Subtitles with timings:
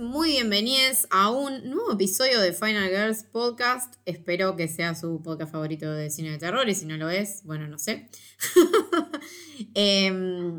[0.00, 3.96] Muy bienvenidos a un nuevo episodio de Final Girls Podcast.
[4.06, 7.42] Espero que sea su podcast favorito de cine de terror y si no lo es,
[7.44, 8.08] bueno, no sé.
[9.74, 10.58] Em,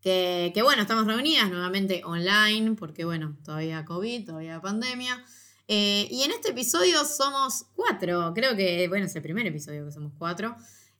[0.00, 5.24] que, que, bueno, estamos reunidas nuevamente online porque bueno, todavía COVID, todavía pandemia.
[5.66, 9.90] Eh, y en este episodio somos cuatro, creo que bueno, es el primer episodio que
[9.90, 10.54] somos cuatro.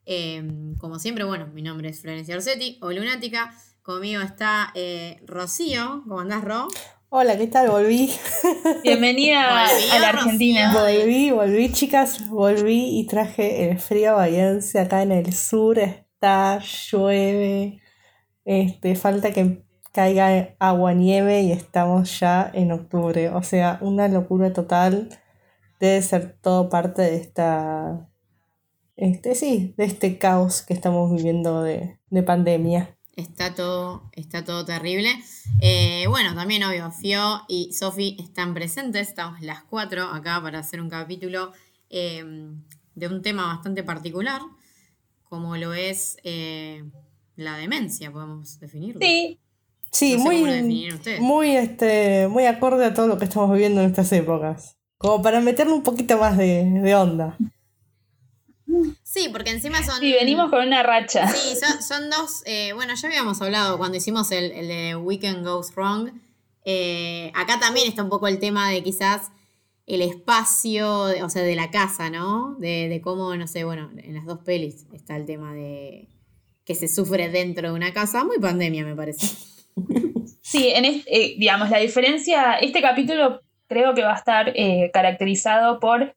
[0.06, 3.56] Em, como siempre, bueno, mi nombre es Florencia Orsetti o Lunática.
[3.82, 6.02] Conmigo está eh, Rocío.
[6.08, 6.66] ¿Cómo andás, Ro?
[7.16, 7.70] Hola, ¿qué tal?
[7.70, 8.10] Volví.
[8.82, 10.72] Bienvenida a la Argentina.
[10.74, 15.78] Volví, volví, chicas, volví y traje el frío bahiense acá en el sur.
[15.78, 17.80] Está, llueve,
[18.44, 23.28] este, falta que caiga agua nieve y estamos ya en octubre.
[23.28, 25.08] O sea, una locura total.
[25.78, 28.10] Debe ser todo parte de esta.
[28.96, 32.93] Este, sí, de este caos que estamos viviendo de, de pandemia.
[33.16, 35.10] Está todo, está todo terrible.
[35.60, 40.80] Eh, bueno, también obvio, Fio y Sofi están presentes, estamos las cuatro acá para hacer
[40.80, 41.52] un capítulo
[41.90, 42.60] em,
[42.96, 44.40] de un tema bastante particular,
[45.22, 46.84] como lo es eh,
[47.36, 49.00] la demencia, podemos definirlo.
[49.00, 49.38] Sí.
[49.92, 50.42] Sí, muy,
[51.20, 54.76] muy, este, muy acorde a todo lo que estamos viviendo en estas épocas.
[54.98, 57.38] Como para meterle un poquito más de, de onda.
[59.02, 60.00] Sí, porque encima son.
[60.00, 61.28] Sí, venimos con una racha.
[61.28, 62.42] Sí, son, dos.
[62.46, 66.10] Eh, bueno, ya habíamos hablado cuando hicimos el, de Weekend Goes Wrong.
[66.64, 69.30] Eh, acá también está un poco el tema de quizás
[69.86, 72.56] el espacio, o sea, de la casa, ¿no?
[72.58, 76.08] De, cómo, no sé, bueno, en las dos pelis está el tema de
[76.64, 78.24] que se sufre dentro de una casa.
[78.24, 79.26] Muy pandemia, me parece.
[80.40, 84.54] Sí, en eh, digamos, la diferencia, este capítulo creo que va a estar
[84.92, 86.14] caracterizado por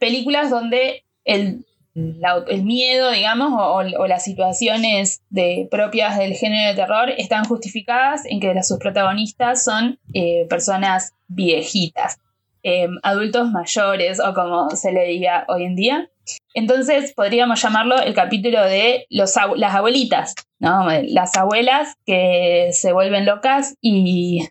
[0.00, 7.10] películas donde el, el miedo, digamos, o, las situaciones de, propias del género de terror
[7.10, 12.18] están justificadas en que sus protagonistas son eh, personas viejitas,
[12.62, 16.08] eh, adultos mayores o como se le diga hoy en día.
[16.54, 20.86] Entonces podríamos llamarlo el capítulo de los, las abuelitas, ¿no?
[21.08, 24.48] Las abuelas que se vuelven locas y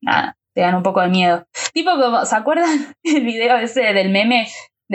[0.00, 1.46] nada, te dan un poco de miedo.
[1.72, 4.48] Tipo como, ¿se acuerdan el video ese del meme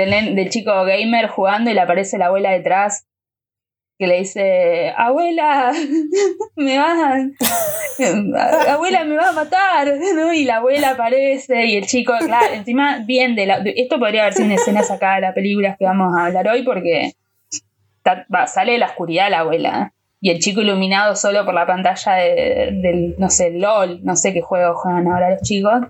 [0.05, 3.05] del, chico gamer jugando y le aparece la abuela detrás
[3.99, 5.73] que le dice, abuela,
[6.55, 7.33] me van,
[8.69, 9.91] abuela, me va a matar,
[10.35, 13.63] Y la abuela aparece y el chico, claro, encima bien de la...
[13.65, 16.61] Esto podría haber sido una escena sacada de las películas que vamos a hablar hoy
[16.61, 17.13] porque
[18.45, 23.15] sale de la oscuridad la abuela y el chico iluminado solo por la pantalla del,
[23.17, 25.87] no sé, LOL, no sé qué juego juegan ahora los chicos.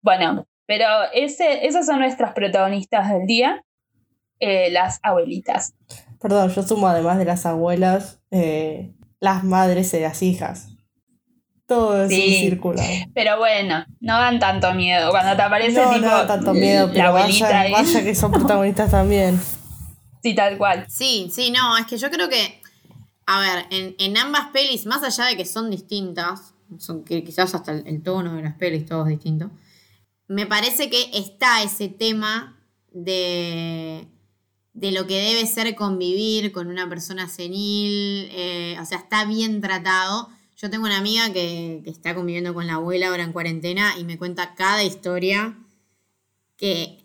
[0.00, 3.64] Bueno, pero ese, esas son nuestras protagonistas del día,
[4.38, 5.74] eh, las abuelitas.
[6.20, 10.68] Perdón, yo sumo además de las abuelas, eh, las madres y las hijas.
[11.66, 12.80] Todo es un círculo.
[13.12, 15.10] Pero bueno, no dan tanto miedo.
[15.10, 18.30] Cuando te aparece no, tipo, no dan tanto miedo, la pero vaya, vaya que son
[18.30, 19.40] protagonistas también.
[20.22, 20.84] Sí, tal cual.
[20.88, 22.60] Sí, sí, no, es que yo creo que,
[23.26, 27.54] a ver, en, en ambas pelis, más allá de que son distintas, son que quizás
[27.54, 29.50] hasta el, el tono de las pelis todo es distinto,
[30.30, 32.56] me parece que está ese tema
[32.92, 34.06] de,
[34.74, 39.60] de lo que debe ser convivir con una persona senil, eh, o sea, está bien
[39.60, 40.28] tratado.
[40.56, 44.04] Yo tengo una amiga que, que, está conviviendo con la abuela ahora en cuarentena y
[44.04, 45.58] me cuenta cada historia
[46.56, 47.04] que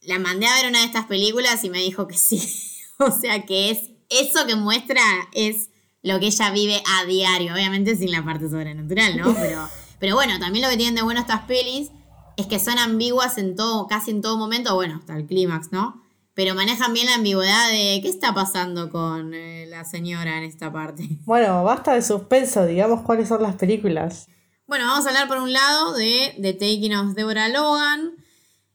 [0.00, 2.40] la mandé a ver una de estas películas y me dijo que sí.
[2.98, 5.02] o sea, que es eso que muestra
[5.34, 5.68] es
[6.00, 9.34] lo que ella vive a diario, obviamente sin la parte sobrenatural, ¿no?
[9.38, 9.68] Pero,
[10.00, 11.90] pero bueno, también lo que tienen de bueno estas pelis
[12.36, 16.02] es que son ambiguas en todo, casi en todo momento, bueno, hasta el clímax, ¿no?
[16.34, 20.72] Pero manejan bien la ambigüedad de qué está pasando con eh, la señora en esta
[20.72, 21.18] parte.
[21.24, 24.28] Bueno, basta de suspenso, digamos cuáles son las películas.
[24.66, 28.12] Bueno, vamos a hablar por un lado de The Taking of Deborah Logan,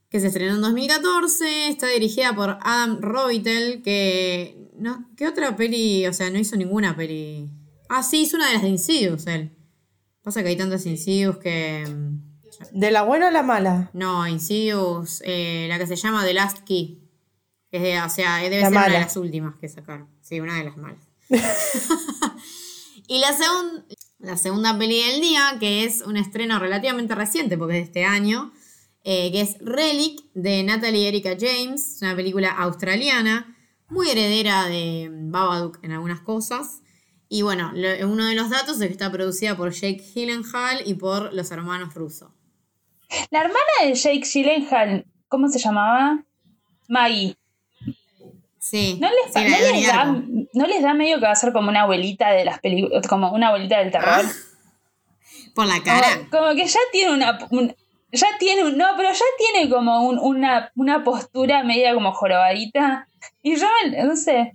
[0.09, 4.69] que se estrenó en 2014, está dirigida por Adam Robitel, que...
[4.77, 6.05] No, ¿Qué otra peli?
[6.05, 7.49] O sea, no hizo ninguna peli.
[7.89, 9.57] Ah, sí, hizo una de las de Insidious, él.
[10.21, 11.83] Pasa que hay tantas Insidious que...
[12.71, 13.89] ¿De la buena o la mala?
[13.94, 17.04] No, Insidious, eh, la que se llama The Last Key.
[17.71, 20.07] Es de, o sea, debe ser una de las últimas que sacaron.
[20.21, 21.04] Sí, una de las malas.
[23.07, 23.36] y la,
[24.19, 28.06] la segunda peli del día, que es un estreno relativamente reciente, porque es de este
[28.06, 28.54] año,
[29.04, 31.95] eh, que es Relic, de Natalie Erika James.
[31.95, 33.56] Es una película australiana,
[33.89, 36.81] muy heredera de Babadook en algunas cosas.
[37.30, 37.74] Y bueno,
[38.06, 41.94] uno de los datos es que está producida por Jake Gyllenhaal y por los hermanos
[41.94, 42.30] rusos.
[43.30, 46.24] La hermana de Jake Gyllenhaal, ¿cómo se llamaba?
[46.88, 47.36] Maggie.
[48.59, 48.98] Sí.
[49.00, 49.33] ¿No les,
[50.81, 53.80] da, medio que va a ser como una abuelita de las películas, como una abuelita
[53.80, 54.25] del terror?
[54.25, 54.31] Ah.
[55.56, 56.07] Por la cara.
[56.30, 57.75] Como, como que ya tiene una, un-
[58.12, 63.07] ya tiene un, no, pero ya tiene como un- una, una postura media como jorobadita.
[63.42, 63.68] Y yo,
[64.06, 64.51] no sé,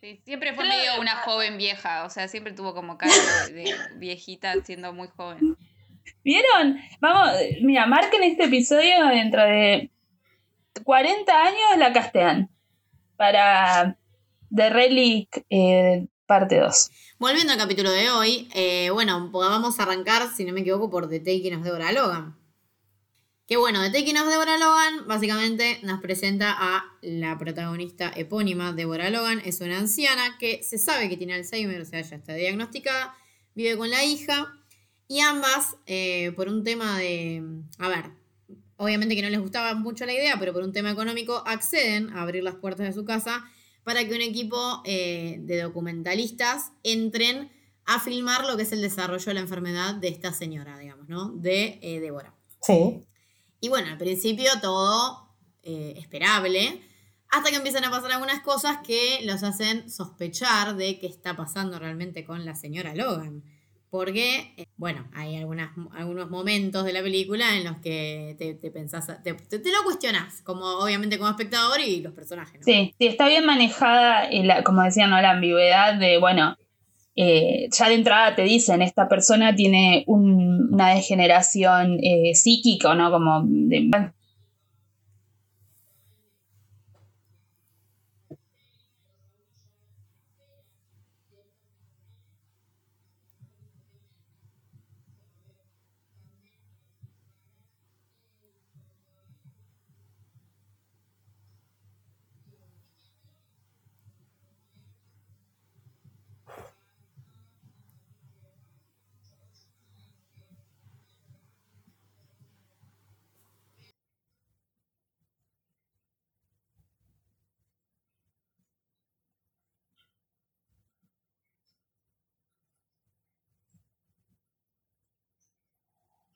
[0.00, 3.12] Sí, siempre fue medio una joven vieja, o sea, siempre tuvo como cara
[3.48, 5.56] de, de viejita siendo muy joven.
[6.24, 6.78] ¿Vieron?
[7.00, 7.30] Vamos,
[7.62, 9.90] mira, marquen este episodio dentro de
[10.84, 12.50] 40 años la castean
[13.16, 13.98] para
[14.54, 16.90] The Relic eh, parte 2.
[17.18, 21.08] Volviendo al capítulo de hoy, eh, bueno, vamos a arrancar, si no me equivoco, por
[21.08, 22.36] The Taking of Deborah Logan.
[23.46, 29.10] Que bueno, The Taking of Deborah Logan básicamente nos presenta a la protagonista epónima, Deborah
[29.10, 29.40] Logan.
[29.44, 33.14] Es una anciana que se sabe que tiene Alzheimer, o sea, ya está diagnosticada,
[33.54, 34.52] vive con la hija
[35.08, 37.42] y ambas, eh, por un tema de,
[37.78, 38.10] a ver,
[38.76, 42.22] obviamente que no les gustaba mucho la idea, pero por un tema económico acceden a
[42.22, 43.44] abrir las puertas de su casa
[43.84, 47.52] para que un equipo eh, de documentalistas entren
[47.84, 51.30] a filmar lo que es el desarrollo de la enfermedad de esta señora, digamos, ¿no?
[51.30, 52.34] De eh, Débora.
[52.62, 53.06] Sí.
[53.60, 55.28] Y bueno, al principio todo
[55.62, 56.82] eh, esperable,
[57.28, 61.78] hasta que empiezan a pasar algunas cosas que los hacen sospechar de qué está pasando
[61.78, 63.44] realmente con la señora Logan.
[63.90, 68.70] Porque, eh, bueno, hay algunas, algunos momentos de la película en los que te, te
[68.70, 72.60] pensás, te, te- lo cuestionás, como obviamente como espectador y los personajes.
[72.60, 72.64] ¿no?
[72.64, 75.20] Sí, sí, está bien manejada, eh, la- como decían, ¿no?
[75.20, 76.56] la ambigüedad de, bueno,
[77.14, 83.10] eh, ya de entrada te dicen, esta persona tiene un- una degeneración eh, psíquica, ¿no?
[83.10, 84.12] Como de-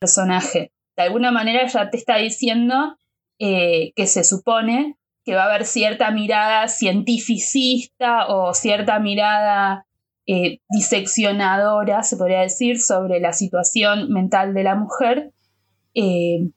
[0.00, 0.72] personaje.
[0.96, 2.96] De alguna manera ya te está diciendo
[3.38, 9.86] eh, que se supone que va a haber cierta mirada cientificista o cierta mirada
[10.26, 15.32] eh, diseccionadora, se podría decir, sobre la situación mental de la mujer,
[15.94, 16.48] eh,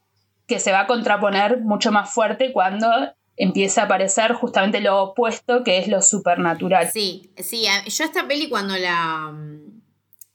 [0.47, 2.87] que se va a contraponer mucho más fuerte cuando
[3.35, 6.89] empieza a aparecer justamente lo opuesto, que es lo supernatural.
[6.93, 9.81] Sí, sí, yo esta peli cuando la mm,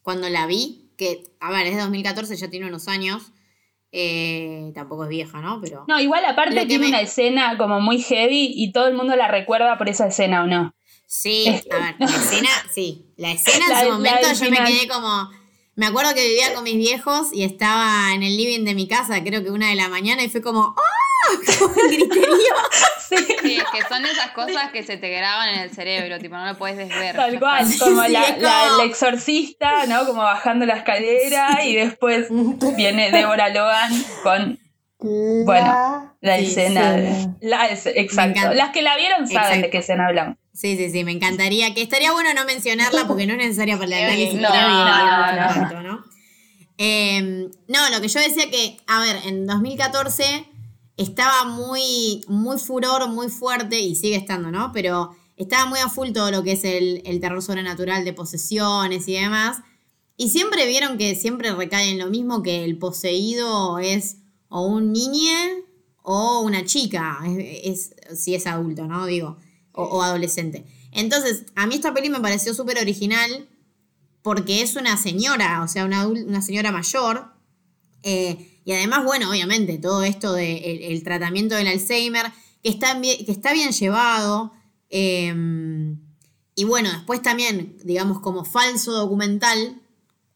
[0.03, 3.33] cuando la vi, que a ver, es de 2014, ya tiene unos años,
[3.93, 5.61] eh, tampoco es vieja, ¿no?
[5.63, 9.17] Pero No, igual aparte tiene me- una escena como muy heavy y todo el mundo
[9.17, 10.75] la recuerda por esa escena, ¿o no?
[11.07, 14.89] sí, a ver, la escena, sí, la escena en La- su momento yo me quedé
[14.89, 15.31] como
[15.77, 19.23] me acuerdo que vivía con mis viejos y estaba en el living de mi casa,
[19.23, 20.75] creo que una de la mañana y fue como.
[21.59, 22.55] Como griterío.
[23.09, 23.17] Sí,
[23.59, 26.59] es que son esas cosas que se te graban en el cerebro, tipo, no lo
[26.59, 27.17] puedes desver.
[27.17, 30.07] Tal cual, como Sí, la, exorcista, ¿no?
[30.07, 32.27] Como bajando la escalera y después
[32.77, 33.93] viene Débora Logan
[34.23, 34.59] con
[35.01, 36.97] Bueno, la escena.
[36.99, 37.29] sí.
[37.41, 38.53] La es- exacto.
[38.55, 39.63] Las que la vieron saben Exacto.
[39.63, 40.37] de qué escena hablamos.
[40.53, 41.73] Sí, sí, sí, me encantaría.
[41.73, 44.35] Que estaría bueno no mencionarla porque no es necesaria para el análisis.
[44.41, 46.05] No, no, no, no.
[46.79, 50.45] Eh, no, lo que yo decía que, a ver, en 2014
[50.99, 54.73] estaba muy, muy furor, muy fuerte, y sigue estando, ¿no?
[54.73, 59.13] Pero estaba muy a full todo lo que es el, terror sobrenatural de posesiones y
[59.13, 59.59] demás.
[60.17, 64.17] Y siempre vieron que siempre recae en lo mismo que el poseído es
[64.49, 65.63] o un niñe
[66.03, 69.07] o una chica, es, si es adulto, ¿no?
[69.07, 69.37] Digo,
[69.73, 70.65] o, adolescente.
[70.91, 73.49] Entonces, a mí esta peli me pareció súper original
[74.23, 77.33] porque es una señora, o sea, una, una señora mayor.
[78.03, 82.27] eh, y además, bueno, obviamente, todo esto del de el, tratamiento del Alzheimer,
[82.63, 84.53] que está bien, que está bien llevado.
[84.91, 85.35] eh,
[86.55, 89.81] y bueno, después también, digamos, como falso documental,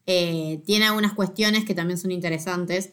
[0.07, 2.89] eh, tiene algunas cuestiones que también son interesantes.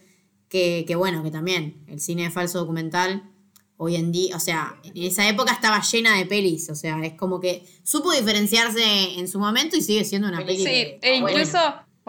[0.51, 3.23] Que, que bueno, que también el cine de falso documental
[3.79, 7.15] hoy en día, o sea, en esa época estaba llena de pelis, o sea, es
[7.15, 10.59] como que supo diferenciarse en su momento y sigue siendo una peli.
[10.59, 11.39] Sí, que- e bueno.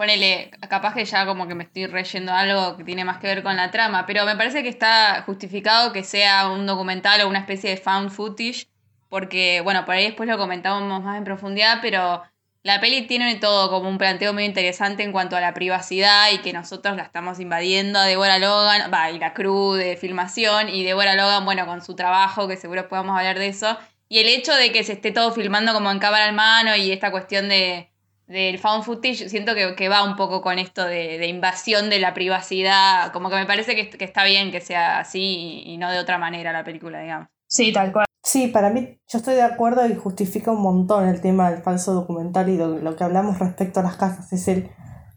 [0.02, 3.44] Ponele, capaz que ya como que me estoy reyendo algo que tiene más que ver
[3.44, 7.38] con la trama, pero me parece que está justificado que sea un documental o una
[7.38, 8.66] especie de found footage,
[9.08, 12.20] porque, bueno, por ahí después lo comentamos más en profundidad, pero
[12.64, 16.38] la peli tiene todo como un planteo muy interesante en cuanto a la privacidad y
[16.38, 18.00] que nosotros la estamos invadiendo.
[18.00, 21.94] A Deborah Logan, va, y la crew de filmación, y Deborah Logan, bueno, con su
[21.94, 23.78] trabajo, que seguro podemos hablar de eso,
[24.08, 26.90] y el hecho de que se esté todo filmando como en cámara en mano y
[26.90, 27.91] esta cuestión de,
[28.26, 33.12] del found footage, siento que, va un poco con esto de, invasión de la privacidad,
[33.12, 36.52] como que me parece que, está bien que sea así y, no de otra manera
[36.52, 37.28] la película, digamos.
[37.46, 38.06] Sí, tal cual.
[38.24, 41.92] Sí, para mí yo estoy de acuerdo y justifica un montón el tema del falso
[41.92, 44.70] documental y lo, lo que hablamos respecto a las casas, es el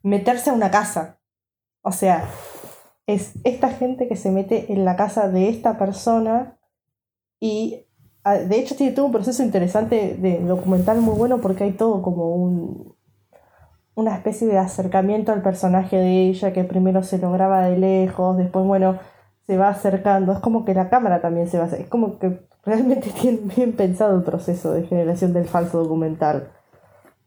[0.04, 1.20] meterse a una casa.
[1.82, 2.28] O sea,
[3.08, 6.58] es esta gente que se mete en la casa de esta persona
[7.40, 7.86] y
[8.26, 12.32] de hecho tiene todo un proceso interesante de documental muy bueno porque hay todo como
[12.32, 12.95] un
[13.96, 18.66] una especie de acercamiento al personaje de ella que primero se lograba de lejos, después
[18.66, 19.00] bueno,
[19.48, 22.40] se va acercando, es como que la cámara también se va a es como que
[22.64, 26.50] realmente tiene bien pensado el proceso de generación del falso documental.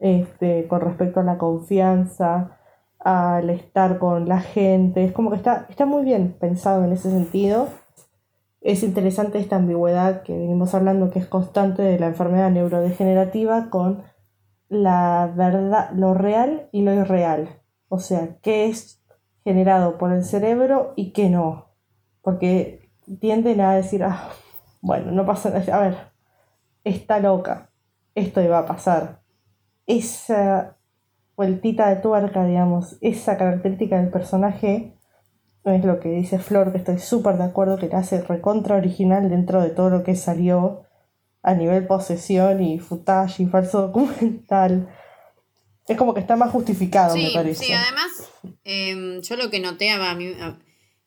[0.01, 2.59] Este, con respecto a la confianza,
[2.99, 5.05] al estar con la gente.
[5.05, 7.69] Es como que está, está muy bien pensado en ese sentido.
[8.61, 14.03] Es interesante esta ambigüedad que venimos hablando, que es constante de la enfermedad neurodegenerativa con
[14.69, 17.61] la verdad, lo real y lo irreal.
[17.89, 19.03] O sea, qué es
[19.45, 21.69] generado por el cerebro y qué no.
[22.23, 24.31] Porque tienden a decir, ah,
[24.81, 25.77] bueno, no pasa nada.
[25.77, 25.97] A ver,
[26.85, 27.71] está loca.
[28.15, 29.23] Esto iba a pasar.
[29.87, 30.77] Esa
[31.37, 34.99] vueltita de tuerca, digamos, esa característica del personaje,
[35.65, 39.29] es lo que dice Flor, que estoy súper de acuerdo que la hace recontra original
[39.29, 40.83] dentro de todo lo que salió
[41.43, 44.89] a nivel posesión y footage y falso documental.
[45.87, 47.65] Es como que está más justificado, me parece.
[47.65, 48.11] Sí, además,
[48.65, 50.35] em, yo lo que noté a mí,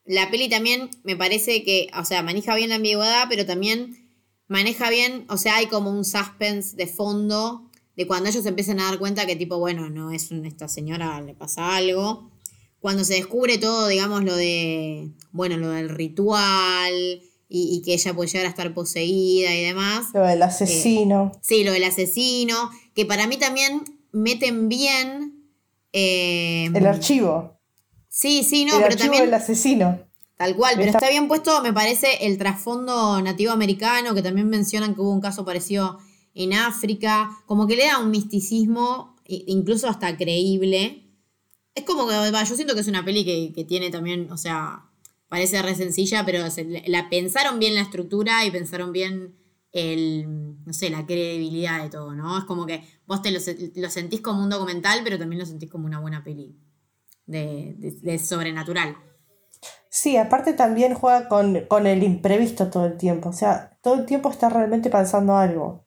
[0.05, 4.09] la peli también me parece que, o sea, maneja bien la ambigüedad, pero también
[4.47, 8.85] maneja bien, o sea, hay como un suspense de fondo de cuando ellos empiezan a
[8.85, 12.31] dar cuenta que tipo, bueno, no es esta señora, le pasa algo.
[12.79, 17.21] Cuando se descubre todo, digamos, lo de, bueno, lo del ritual
[17.53, 20.07] y, que ella puede llegar a estar poseída y demás.
[20.13, 21.31] Lo del asesino.
[21.35, 25.49] Eh, sí, lo del asesino, que para mí también meten bien...
[25.91, 27.59] Eh, el archivo.
[28.07, 29.23] Sí, sí, no, el pero también...
[29.23, 29.99] El asesino.
[30.37, 34.95] Tal cual, pero está bien puesto, me parece, el trasfondo nativo americano, que también mencionan
[34.95, 35.99] que hubo un caso parecido
[36.33, 41.05] en África, como que le da un misticismo, incluso hasta creíble.
[41.75, 44.89] Es como que, yo siento que es una peli que, tiene también, o sea,
[45.31, 46.43] parece re sencilla, pero
[46.87, 49.33] la pensaron bien la estructura y pensaron bien
[49.71, 50.27] el,
[50.65, 52.37] no sé, la credibilidad de todo, ¿no?
[52.37, 55.85] Es como que vos te lo, sentís como un documental, pero también lo sentís como
[55.85, 56.59] una buena peli
[57.27, 58.97] de, de, sobrenatural.
[59.87, 63.29] Sí, aparte también juega con, con, el imprevisto todo el tiempo.
[63.29, 65.85] O sea, todo el tiempo está realmente pensando algo.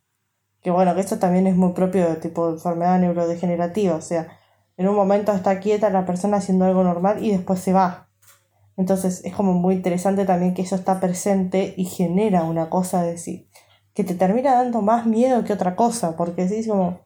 [0.62, 4.38] Que bueno, que esto también es muy propio de tipo de enfermedad neurodegenerativa, o sea,
[4.78, 8.08] en un momento está quieta la persona haciendo algo normal y después se va.
[8.76, 13.18] Entonces es como muy interesante también que eso está presente y genera una cosa de
[13.18, 13.48] sí,
[13.94, 17.00] que te termina dando más miedo que otra cosa, porque es como,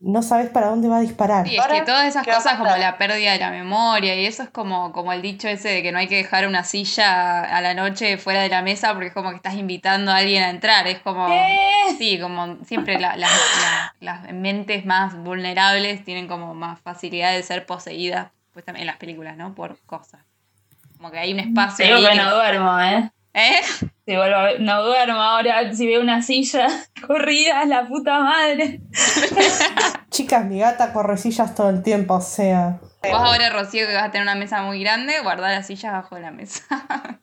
[0.00, 1.46] no sabes para dónde va a disparar.
[1.46, 4.50] Y es que todas esas cosas como la pérdida de la memoria y eso es
[4.50, 7.74] como, como el dicho ese de que no hay que dejar una silla a la
[7.74, 10.86] noche fuera de la mesa porque es como que estás invitando a alguien a entrar.
[10.86, 11.28] Es como,
[11.98, 18.64] sí, como siempre las mentes más vulnerables tienen como más facilidad de ser poseídas, pues
[18.64, 19.54] también en las películas, ¿no?
[19.54, 20.20] Por cosas.
[21.06, 21.86] Como que hay un espacio.
[21.86, 23.12] Digo que no duermo, ¿eh?
[23.32, 23.60] ¿Eh?
[24.58, 26.66] no duermo ahora, si veo una silla
[27.06, 28.80] corrida, la puta madre.
[30.10, 32.80] Chicas, mi gata corre sillas todo el tiempo, o sea.
[33.04, 36.18] Vos ahora, Rocío, que vas a tener una mesa muy grande, guardá las sillas bajo
[36.18, 36.64] la mesa.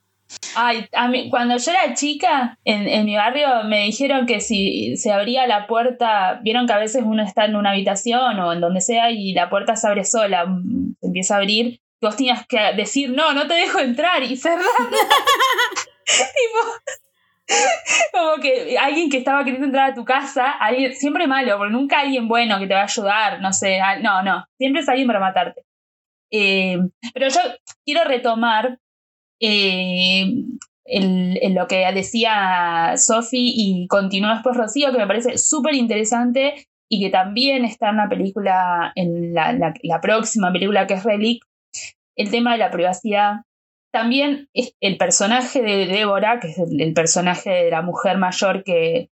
[0.55, 4.95] Ay, a mí, cuando yo era chica, en, en, mi barrio me dijeron que si
[4.95, 8.61] se abría la puerta, vieron que a veces uno está en una habitación o en
[8.61, 12.45] donde sea y la puerta se abre sola, mm, se empieza a abrir, vos tenías
[12.47, 14.65] que decir, no, no te dejo entrar y cerrar.
[16.05, 16.59] tipo,
[18.11, 21.99] como que alguien que estaba queriendo entrar a tu casa, alguien, siempre malo, porque nunca
[22.01, 25.19] alguien bueno que te va a ayudar, no sé, no, no, siempre es alguien para
[25.19, 25.63] matarte.
[26.31, 26.77] Eh,
[27.13, 27.39] pero yo
[27.85, 28.79] quiero retomar
[29.39, 30.25] eh,
[30.85, 37.09] lo que decía Sophie y continúa después Rocío, que me parece súper interesante y que
[37.09, 41.43] también está en la película, en la, la próxima película que es Relic,
[42.15, 43.41] el tema de la privacidad
[43.93, 49.11] también el personaje de Débora, que es el, personaje de la mujer mayor que,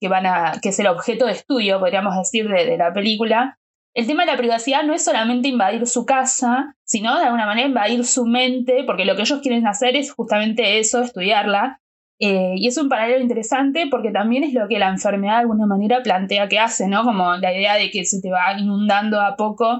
[0.00, 3.58] que, van a, que es el objeto de estudio, podríamos decir, de, la película,
[3.94, 7.68] el tema de la privacidad no es solamente invadir su casa, sino de alguna manera
[7.68, 11.80] invadir su mente, porque lo que ellos quieren hacer es justamente eso, estudiarla.
[12.18, 15.66] Eh, y es un paralelo interesante porque también es lo que la enfermedad de alguna
[15.66, 17.04] manera plantea que hace, ¿no?
[17.04, 19.78] Como la idea de que se te va inundando a poco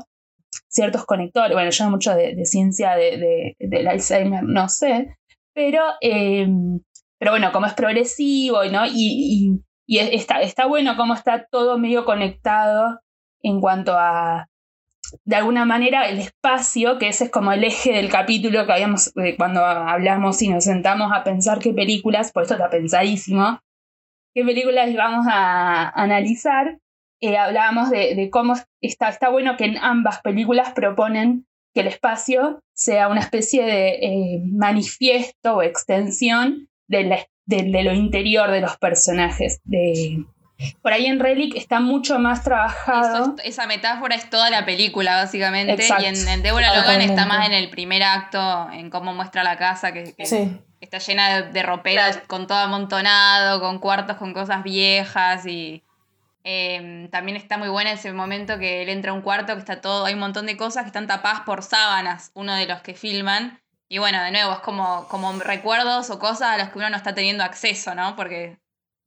[0.73, 1.55] ciertos conectores.
[1.55, 5.17] Bueno, yo no mucho de, ciencia de, del Alzheimer, no sé,
[5.55, 6.49] pero, eh,
[7.19, 8.87] pero bueno, como es progresivo ¿no?
[8.87, 13.01] y, y, está, está bueno cómo está todo medio conectado
[13.43, 14.49] en cuanto a,
[15.25, 19.13] de alguna manera, el espacio, que ese es como el eje del capítulo que habíamos,
[19.17, 23.61] eh, cuando hablamos y nos sentamos a pensar qué películas, por eso está pensadísimo,
[24.35, 26.79] qué películas íbamos a analizar,
[27.23, 32.61] eh, hablábamos de, cómo está, está bueno que en ambas películas proponen que el espacio
[32.75, 39.61] sea una especie de eh, manifiesto o extensión de, de, lo interior de los personajes.
[39.63, 40.25] De,
[40.83, 43.37] por ahí en Relic está mucho más trabajado.
[43.45, 45.77] esa metáfora es toda la película, básicamente.
[46.01, 49.57] Y en, en Deborah Logan está más en el primer acto, en cómo muestra la
[49.57, 50.13] casa, que,
[50.81, 55.85] está llena de, de roperas con todo amontonado, con cuartos con cosas viejas y
[56.45, 59.81] Em, también está muy buena ese momento que él entra a un cuarto que está
[59.81, 62.95] todo, hay un montón de cosas que están tapadas por sábanas, uno de los que
[62.95, 63.61] filman.
[63.89, 66.97] Y bueno, de nuevo, es como, como recuerdos o cosas a las que uno no
[66.97, 68.17] está teniendo acceso, ¿no?
[68.17, 68.59] Porque,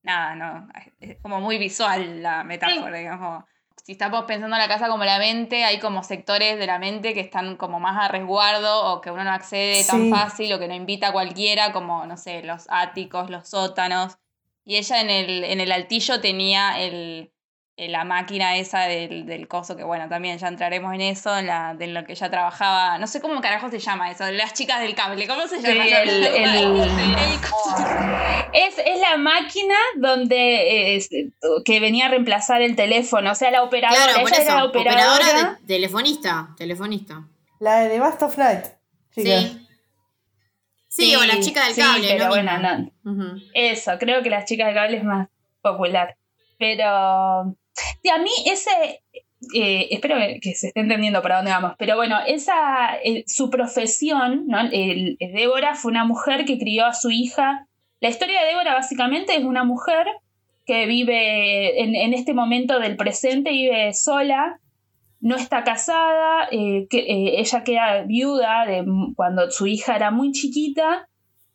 [0.04, 0.68] nada, no,
[1.00, 3.44] es como muy visual la metáfora, digamos.
[3.84, 7.14] Si estamos pensando en la casa como la mente, hay como sectores de la mente
[7.14, 10.68] que están como más a resguardo o que uno no accede tan fácil o que
[10.68, 14.18] no invita a cualquiera, como, no sé, los áticos, los sótanos.
[14.66, 17.32] Y ella en el, en el altillo tenía el,
[17.78, 21.76] la máquina esa del, del, coso, que bueno, también ya entraremos en eso, en, la,
[21.76, 24.96] de lo que ella trabajaba, no sé cómo carajo se llama eso, las chicas del
[24.96, 25.86] cable, ¿cómo se llama?
[26.04, 26.24] el,
[28.54, 31.06] es, es, la máquina donde
[31.66, 35.60] que venía a reemplazar el teléfono, o sea, la operadora, claro, ella era la operadora.
[35.68, 37.24] telefonista, telefonista.
[37.60, 38.66] La de The Bast of Night.
[39.12, 39.65] Sí.
[40.96, 42.08] Sí, o la chica del cable.
[42.08, 43.42] pero bueno, no.
[43.54, 45.28] Eso, creo que la chica del cable es más
[45.62, 46.16] popular.
[46.58, 47.58] Pero
[48.02, 49.02] sí, a mí ese,
[49.54, 54.46] eh, espero que se esté entendiendo para dónde vamos, pero bueno, esa, eh, su profesión,
[54.48, 54.62] ¿no?
[54.72, 57.68] El, Débora fue una mujer que crió a su hija.
[58.00, 60.08] La historia de Débora básicamente es una mujer
[60.66, 64.62] que vive en, en este momento del presente, vive sola,
[65.26, 68.86] no está casada, eh, que, eh, ella queda viuda de
[69.16, 71.10] cuando su hija era muy chiquita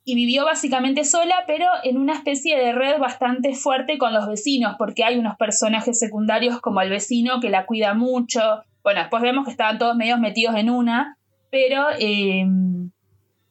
[0.05, 4.75] y vivió básicamente sola, pero en una especie de red bastante fuerte con los vecinos,
[4.77, 8.41] porque hay unos personajes secundarios como el vecino que la cuida mucho.
[8.83, 11.17] Bueno, después vemos que estaban todos medios metidos en una,
[11.53, 12.45] pero, eh,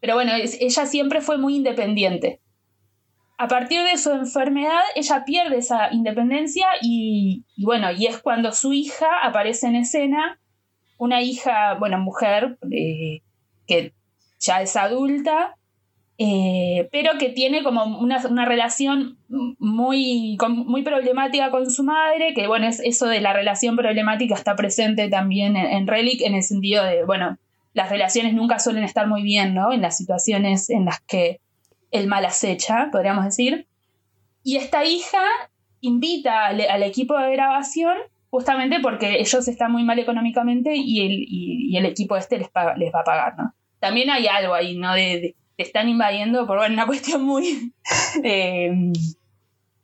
[0.02, 2.42] pero bueno, ella siempre fue muy independiente
[3.42, 8.74] a partir de su enfermedad, ella pierde esa independencia y, bueno, y es cuando su
[8.74, 10.42] hija aparece en escena,
[10.98, 13.22] una hija, bueno, mujer, eh,
[13.66, 13.94] que
[14.42, 15.56] ya es adulta,
[16.18, 22.68] eh, pero que tiene como una, relación muy, muy problemática con su madre, que bueno,
[22.68, 26.84] es, eso de la relación problemática está presente también en, en, Relic, en el sentido
[26.84, 27.38] de, bueno,
[27.74, 29.72] las relaciones nunca suelen estar muy bien, ¿no?
[29.72, 31.40] En las situaciones en las que
[31.92, 33.68] el mal acecha, podríamos decir.
[34.44, 35.22] Y esta hija
[35.82, 37.96] invita al, equipo de grabación
[38.30, 43.00] justamente porque ellos están muy mal económicamente y el, el equipo este les, les va
[43.02, 43.54] a pagar, ¿no?
[43.80, 44.94] También hay algo ahí, ¿no?
[44.94, 47.74] De, te están invadiendo por una cuestión muy,
[48.24, 48.72] eh,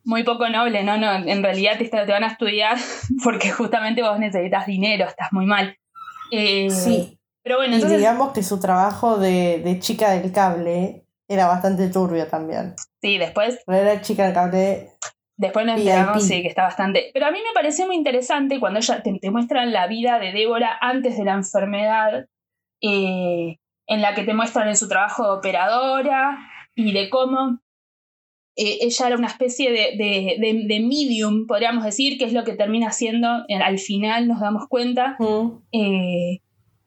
[0.04, 0.98] muy poco noble, ¿no?
[0.98, 2.78] no en realidad te, te, van a estudiar
[3.24, 5.78] porque justamente vos necesitas dinero, estás muy mal.
[6.32, 7.20] Eh, sí.
[7.44, 7.98] Pero bueno, entonces...
[7.98, 12.76] Y digamos que su trabajo de, de chica del cable era bastante turbio también.
[13.02, 13.60] Sí, después.
[13.68, 14.90] Era chica del cable.
[15.38, 17.12] Después nos enteramos, sí, que está bastante.
[17.14, 20.78] Pero a mí me pareció muy interesante cuando ella te, muestran la vida de Débora
[20.80, 22.28] antes de la enfermedad,
[22.82, 23.58] eh,
[23.88, 26.40] en la que te muestran en su trabajo de operadora
[26.74, 27.60] y de cómo
[28.56, 32.92] eh, ella era una especie de, de, medium, podríamos decir, que es lo que termina
[32.92, 35.18] siendo, al final nos damos cuenta,
[35.74, 36.40] eh,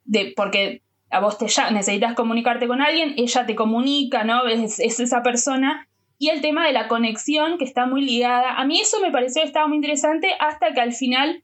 [0.05, 4.45] de, porque a vos te ya, necesitas comunicarte con alguien, ella te comunica, ¿no?
[4.47, 5.87] Es, esa persona.
[6.17, 8.55] Y el tema de la conexión que está muy ligada.
[8.55, 11.43] A mí eso me pareció que estaba muy interesante hasta que al final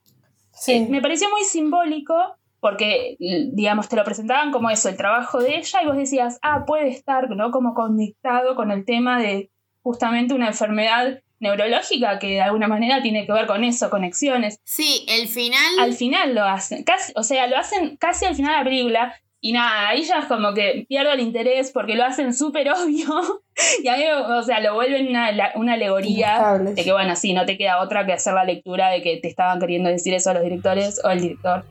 [0.67, 2.15] eh, me pareció muy simbólico
[2.59, 6.63] porque, digamos, te lo presentaban como eso, el trabajo de ella y vos decías, ah,
[6.65, 7.51] puede estar, ¿no?
[7.51, 9.51] Como conectado con el tema de
[9.81, 14.57] justamente una enfermedad neurológica que de alguna manera tiene que ver con eso, conexiones.
[14.63, 15.79] Sí, el final.
[15.79, 19.15] Al final lo hacen, casi, o sea, lo hacen casi al final de la película
[19.45, 23.43] y nada, ahí ya es como que pierdo el interés porque lo hacen súper obvio.
[23.83, 27.45] y a mí, o sea, lo vuelven una, una alegoría de que, bueno, sí, no
[27.45, 30.33] te queda otra que hacer la lectura de que te estaban queriendo decir eso a
[30.33, 31.63] los directores o el director.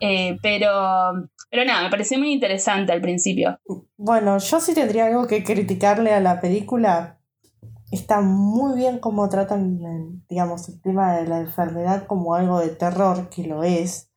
[0.00, 0.70] Eh, pero,
[1.50, 3.58] pero nada, me pareció muy interesante al principio.
[3.98, 7.18] Bueno, yo sí tendría algo que criticarle a la película.
[7.92, 13.28] Está muy bien cómo tratan, digamos, el tema de la enfermedad como algo de terror,
[13.28, 14.07] que lo es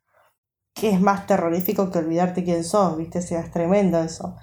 [0.74, 3.20] que es más terrorífico que olvidarte quién sos, ¿viste?
[3.20, 4.36] Es tremendo eso.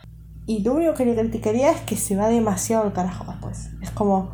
[0.47, 3.71] Y lo único que le criticaría es que se va demasiado al carajo después.
[3.83, 4.31] Es como,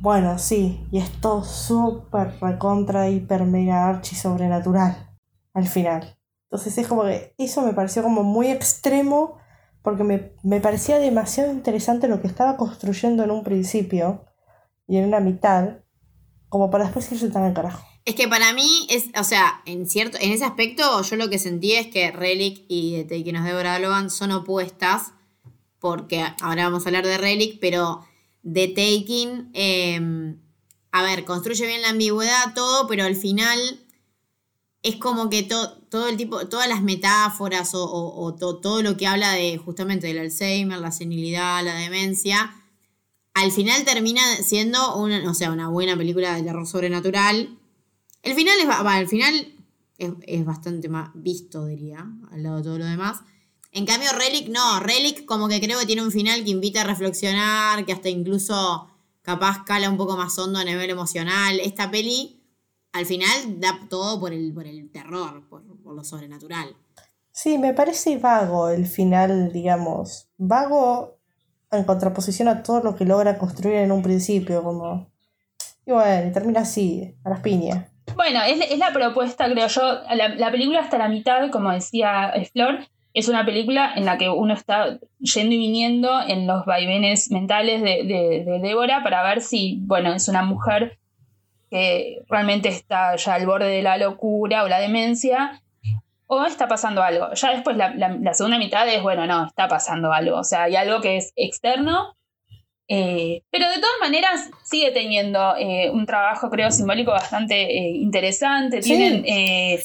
[0.00, 5.08] bueno, sí, y es todo súper recontra, hiper, mega archi sobrenatural.
[5.54, 6.16] al final.
[6.44, 9.38] Entonces es como que eso me pareció como muy extremo
[9.82, 14.24] porque me, me parecía demasiado interesante lo que estaba construyendo en un principio
[14.86, 15.78] y en una mitad,
[16.48, 17.84] como para después irse tan al carajo.
[18.08, 21.38] Es que para mí, es, o sea, en cierto, en ese aspecto, yo lo que
[21.38, 25.12] sentí es que Relic y The Taking of Deborah Logan son opuestas,
[25.78, 28.02] porque ahora vamos a hablar de Relic, pero
[28.50, 30.34] The Taking, eh,
[30.90, 33.60] a ver, construye bien la ambigüedad, todo, pero al final
[34.82, 39.58] es como que todo el tipo, todas las metáforas o, todo lo que habla de
[39.58, 42.54] justamente del Alzheimer, la senilidad, la demencia,
[43.34, 47.57] al final termina siendo una, o sea, una buena película de terror sobrenatural.
[48.22, 49.54] El final es, al final
[49.98, 53.20] es, bastante más visto, diría, al lado de todo lo demás.
[53.72, 56.84] En cambio, Relic no, Relic como que creo que tiene un final que invita a
[56.84, 58.88] reflexionar, que hasta incluso
[59.22, 61.60] capaz cala un poco más hondo a nivel emocional.
[61.60, 62.38] Esta peli
[62.92, 65.62] al final da todo por el, por el terror, por,
[65.94, 66.74] lo sobrenatural.
[67.30, 70.28] Sí, me parece vago el final, digamos.
[70.38, 71.18] Vago
[71.70, 75.10] en contraposición a todo lo que logra construir en un principio, como...
[75.86, 77.86] Y bueno, termina así, a las piñas.
[78.14, 80.00] Bueno, es, la propuesta, creo yo.
[80.14, 84.54] La, película hasta la mitad, como decía Flor, es una película en la que uno
[84.54, 89.78] está yendo y viniendo en los vaivenes mentales de, de, de Débora para ver si,
[89.82, 90.98] bueno, es una mujer
[91.70, 95.62] que realmente está ya al borde de la locura o la demencia,
[96.26, 97.32] o está pasando algo.
[97.34, 100.38] Ya después la, segunda mitad es, bueno, no, está pasando algo.
[100.38, 102.16] O sea, hay algo que es externo,
[102.90, 108.82] eh, pero de todas maneras sigue teniendo eh, un trabajo, creo, simbólico bastante eh, interesante.
[108.82, 108.88] Sí.
[108.88, 109.24] Tienen,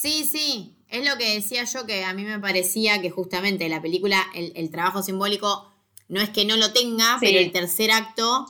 [0.00, 0.74] sí, sí.
[0.88, 4.70] Es lo que decía yo, que a mí me parecía que justamente la película, el,
[4.70, 5.70] trabajo simbólico,
[6.08, 8.46] no es que no lo tenga, pero el tercer acto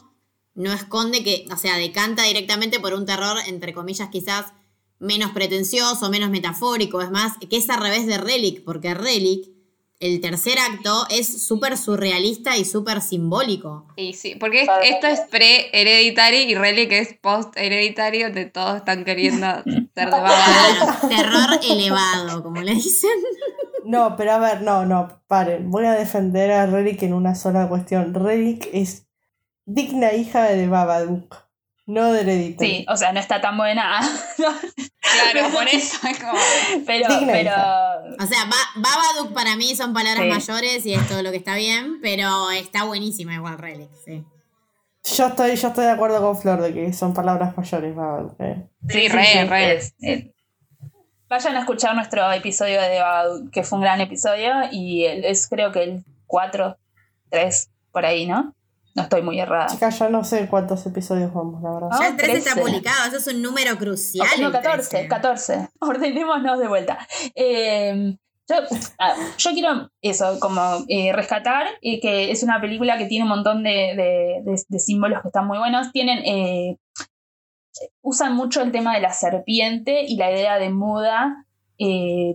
[0.55, 4.53] no esconde que, o sea, decanta directamente por un terror, entre comillas, quizás
[4.99, 9.54] menos pretencioso, menos metafórico, es más, que es al revés de Relic, porque Relic,
[10.00, 13.87] el tercer acto, es súper surrealista y súper simbólico.
[13.96, 20.11] Y sí, porque esto es pre-hereditario y Relic es post-hereditario, de todos están queriendo ser
[20.11, 23.11] de terror elevado, como le dicen.
[23.85, 25.70] No, pero a ver, no, no, paren.
[25.70, 28.14] Voy a defender a Relic en una sola cuestión.
[28.14, 29.07] Relic es
[29.66, 31.43] digna hija de Babadook,
[31.87, 32.70] no de Hereditary.
[32.70, 34.01] Sí, o sea, no está tan buena.
[34.37, 36.38] claro, por eso es como.
[36.87, 37.53] Pero, pero.
[38.18, 42.01] O sea, Babadook para mí son palabras mayores y es todo lo que está bien,
[42.01, 44.25] pero está buenísima igual Relic, sí.
[45.16, 48.40] Yo estoy, yo estoy de acuerdo con Flor de que son palabras mayores, Babadook.
[48.40, 48.66] Eh.
[48.88, 50.33] Sí, re, re.
[51.29, 55.73] Vayan a escuchar nuestro episodio de Babadook, que fue un gran episodio, y es creo
[55.73, 56.79] que el 4,
[57.29, 58.55] 3, por ahí, ¿no?
[58.94, 59.66] No estoy muy errada.
[59.66, 61.88] Chicas, ya no sé cuántos episodios vamos, la verdad.
[61.98, 64.26] ya el 13, está publicado, eso es un número crucial.
[64.40, 65.68] no, 14, 14.
[65.80, 66.98] Ordenémonos de vuelta.
[67.35, 68.16] Em,
[69.00, 73.30] ah, yo, quiero eso, como eh, rescatar eh, que es una película que tiene un
[73.30, 74.44] montón de,
[74.78, 75.90] símbolos que están muy buenos.
[75.90, 76.18] Tienen.
[76.24, 76.78] Eh,
[78.00, 81.44] usan mucho el tema de la serpiente y la idea de muda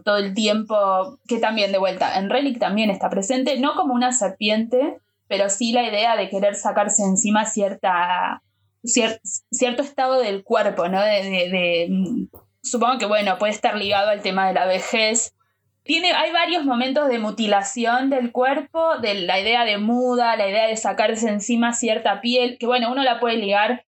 [0.04, 4.12] todo el tiempo, que también de vuelta en Relic también está presente, no como una
[4.12, 8.42] serpiente, pero sí la idea de querer sacarse encima cierta,
[8.84, 11.00] cierto estado del cuerpo, ¿no?
[11.02, 12.28] De,
[12.63, 15.36] supongo que, bueno, puede estar ligado al tema de la vejez.
[15.84, 20.68] Tiene, hay varios momentos de mutilación del cuerpo, de la idea de muda, la idea
[20.68, 23.86] de sacarse encima cierta piel, que bueno, uno la puede ligar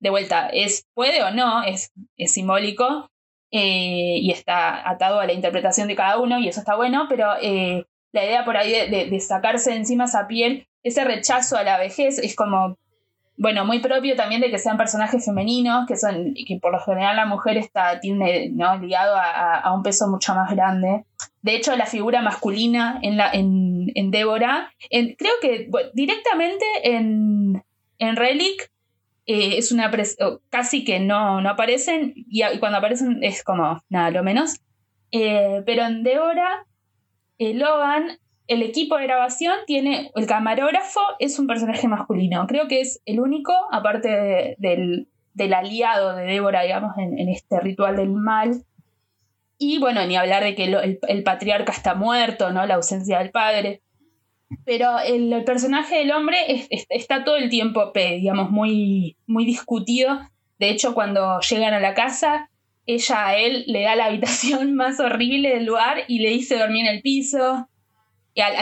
[0.00, 3.08] de vuelta, es, puede o no, es, es simbólico
[3.52, 7.34] eh, y está atado a la interpretación de cada uno y eso está bueno, pero
[7.40, 11.78] eh, la idea por ahí de, de, sacarse encima esa piel ese rechazo a la
[11.78, 12.76] vejez es como,
[13.36, 17.16] bueno, muy propio también de que sean personajes femeninos, que son, que por lo general
[17.16, 18.76] la mujer está, tiene, ¿no?
[18.78, 21.04] ligado a, un peso mucho más grande.
[21.42, 27.62] De hecho, la figura masculina en, la, en, en Débora, creo que directamente en,
[27.98, 28.70] en Relic
[29.26, 29.90] eh, es una
[30.50, 34.60] casi que no, no aparecen y, cuando aparecen es como nada, lo menos.
[35.12, 36.66] Eh, pero en Débora,
[37.38, 38.18] eh, Logan
[38.52, 43.20] el equipo de grabación tiene, el camarógrafo es un personaje masculino, creo que es el
[43.20, 45.08] único, aparte del,
[45.54, 48.64] aliado de Débora, digamos, en, este ritual del mal.
[49.58, 52.66] Y bueno, ni hablar de que el, patriarca está muerto, ¿no?
[52.66, 53.80] La ausencia del padre.
[54.64, 56.36] Pero el, personaje del hombre
[56.90, 60.20] está todo el tiempo, digamos, muy, muy discutido.
[60.58, 62.50] De hecho, cuando llegan a la casa,
[62.84, 66.86] ella a él le da la habitación más horrible del lugar y le dice dormir
[66.86, 67.68] en el piso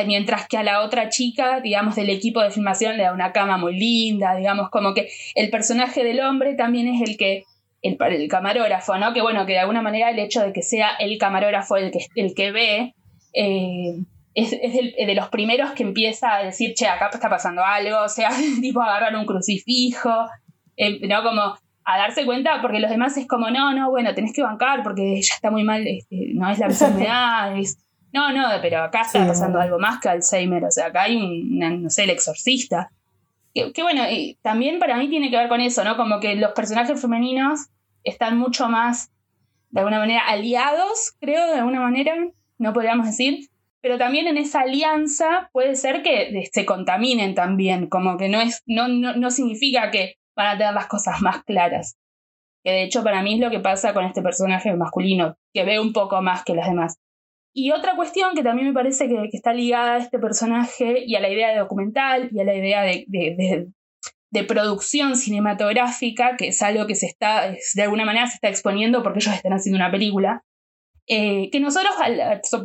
[0.06, 3.56] mientras que a la otra chica, digamos, del equipo de filmación le da una cama
[3.56, 7.44] muy linda, digamos, como que el personaje del hombre también es el que
[7.82, 9.12] el, el camarógrafo, ¿no?
[9.12, 12.06] Que bueno, que de alguna manera el hecho de que sea el camarógrafo el que,
[12.14, 12.94] el que ve,
[13.32, 14.00] eh,
[14.34, 18.30] es, de los primeros que empieza a decir, che, acá está pasando algo, o sea,
[18.60, 20.28] tipo agarrar un crucifijo,
[20.76, 21.22] eh, ¿no?
[21.22, 21.42] Como
[21.84, 25.14] a darse cuenta, porque los demás es como, no, no, bueno, tenés que bancar porque
[25.22, 27.78] ya está muy mal, este, no es la enfermedad, es...
[28.12, 31.58] No, no, pero acá está pasando algo más que Alzheimer, o sea, acá hay un,
[31.82, 32.90] no sé, el exorcista.
[33.54, 35.96] Que, bueno, y también para mí tiene que ver con eso, ¿no?
[35.96, 37.68] Como que los personajes femeninos
[38.04, 39.10] están mucho más,
[39.70, 42.14] de alguna manera, aliados, creo, de alguna manera,
[42.58, 43.48] no podríamos decir,
[43.80, 48.62] pero también en esa alianza puede ser que se contaminen también, como que no, es,
[48.66, 51.96] no, no, no significa que van a tener las cosas más claras.
[52.62, 55.80] Que de hecho para mí es lo que pasa con este personaje masculino, que ve
[55.80, 56.98] un poco más que las demás.
[57.52, 61.20] Y otra cuestión que también me parece que, está ligada a este personaje y a
[61.20, 66.86] la idea de documental y a la idea de, de, producción cinematográfica, que es algo
[66.86, 70.44] que se está, de alguna manera se está exponiendo porque ellos están haciendo una película,
[71.12, 71.92] eh, que nosotros,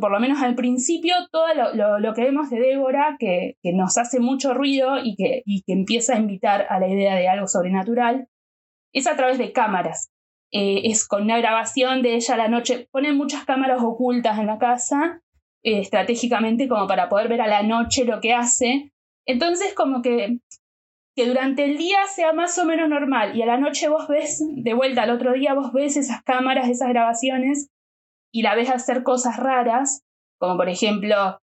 [0.00, 4.54] por lo menos al principio, todo lo, que vemos de Débora, que, nos hace mucho
[4.54, 8.28] ruido y que, que, empieza a invitar a la idea de algo sobrenatural,
[8.92, 10.12] es a través de cámaras.
[10.52, 12.88] Eh, es con una grabación de ella a la noche.
[12.90, 15.22] Ponen muchas cámaras ocultas en la casa,
[15.62, 18.92] eh, estratégicamente, como para poder ver a la noche lo que hace.
[19.26, 20.38] Entonces, como que,
[21.16, 24.42] que durante el día sea más o menos normal y a la noche vos ves,
[24.48, 27.70] de vuelta al otro día, vos ves esas cámaras, esas grabaciones
[28.32, 30.04] y la ves hacer cosas raras,
[30.38, 31.40] como por ejemplo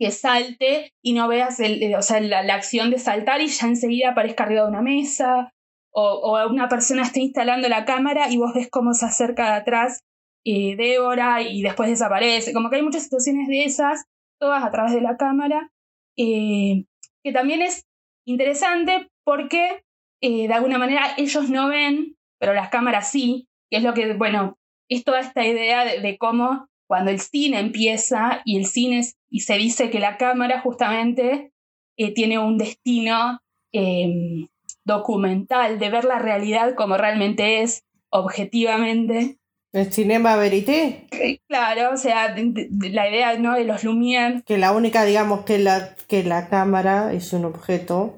[0.00, 4.12] que salte y no veas el, o sea, la, acción de saltar y ya enseguida
[4.12, 5.52] aparezca arriba de una mesa,
[5.92, 10.04] o, una persona está instalando la cámara y vos ves cómo se acerca de atrás
[10.44, 12.52] eh, Débora y después desaparece.
[12.52, 14.04] Como que hay muchas situaciones de esas,
[14.38, 15.70] todas a través de la cámara,
[16.16, 17.86] que también es
[18.26, 19.82] interesante porque
[20.20, 24.12] eh, de alguna manera ellos no ven, pero las cámaras sí, que es lo que,
[24.14, 29.54] bueno, es toda esta idea de, cómo cuando el cine empieza y el cine se
[29.54, 31.52] dice que la cámara justamente
[31.96, 33.40] eh, tiene un destino
[33.72, 34.48] em,
[34.84, 39.38] documental, de ver la realidad como realmente es, objetivamente.
[39.72, 41.06] ¿El cinema verité?
[41.46, 43.54] Claro, o sea, la idea ¿no?
[43.54, 44.42] de los Lumière.
[44.44, 48.16] Que la única, digamos, que la, que la cámara es un objeto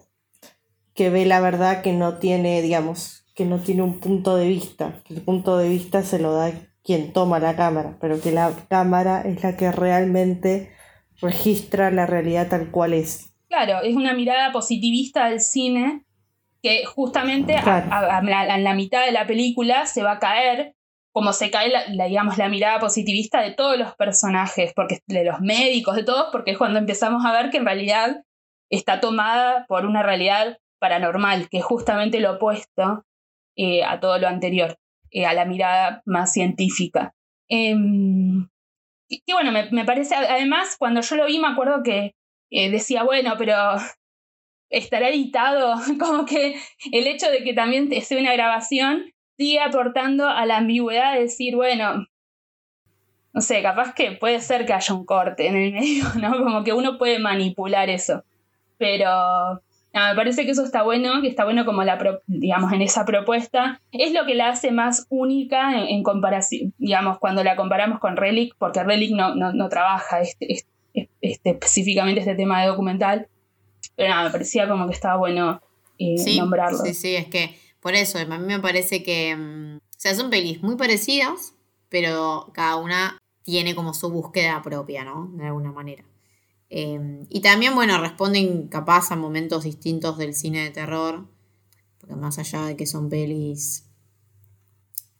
[0.94, 5.00] que ve la verdad que no tiene, digamos, que no tiene un punto de vista,
[5.04, 8.52] que el punto de vista se lo da quien toma la cámara, pero que la
[8.68, 10.72] cámara es la que realmente
[11.20, 13.34] registra la realidad tal cual es.
[13.48, 16.04] Claro, es una mirada positivista del cine
[16.62, 20.74] que justamente en la mitad de la película se va a caer
[21.12, 25.40] como se cae la, digamos, la mirada positivista de todos los personajes, porque de los
[25.40, 28.24] médicos, de todos, porque es cuando empezamos a ver que en realidad
[28.70, 33.04] está tomada por una realidad paranormal, que es justamente lo opuesto
[33.56, 34.78] eh, a todo lo anterior,
[35.10, 37.14] eh, a la mirada más científica.
[37.48, 38.48] Em,
[39.08, 42.14] que, bueno, me, parece, además, cuando yo lo vi me acuerdo que
[42.50, 43.54] eh, decía, bueno, pero
[44.72, 46.56] estará editado, como que
[46.90, 51.54] el hecho de que también sea una grabación sigue aportando a la ambigüedad de decir,
[51.54, 52.06] bueno,
[53.32, 56.42] no sé, capaz que puede ser que haya un corte en el medio, ¿no?
[56.42, 58.24] Como que uno puede manipular eso.
[58.78, 59.62] Pero
[59.94, 63.80] me parece que eso está bueno, que está bueno como la, digamos, en esa propuesta.
[63.92, 68.54] Es lo que la hace más única en, comparación, digamos, cuando la comparamos con Relic,
[68.58, 73.28] porque Relic no, no, trabaja este, este, este, específicamente este tema de documental.
[73.96, 75.60] Pero nada, me parecía como que estaba bueno
[75.98, 76.78] eh, nombrarlo.
[76.78, 80.30] Sí, sí, es que por eso, a mí me parece que, mm, o sea, son
[80.30, 81.54] pelis muy parecidas,
[81.88, 85.30] pero cada una tiene como su búsqueda propia, ¿no?
[85.34, 86.04] De alguna manera.
[86.70, 91.26] Em, y también, bueno, responden capaz a momentos distintos del cine de terror,
[91.98, 93.84] porque más allá de que son pelis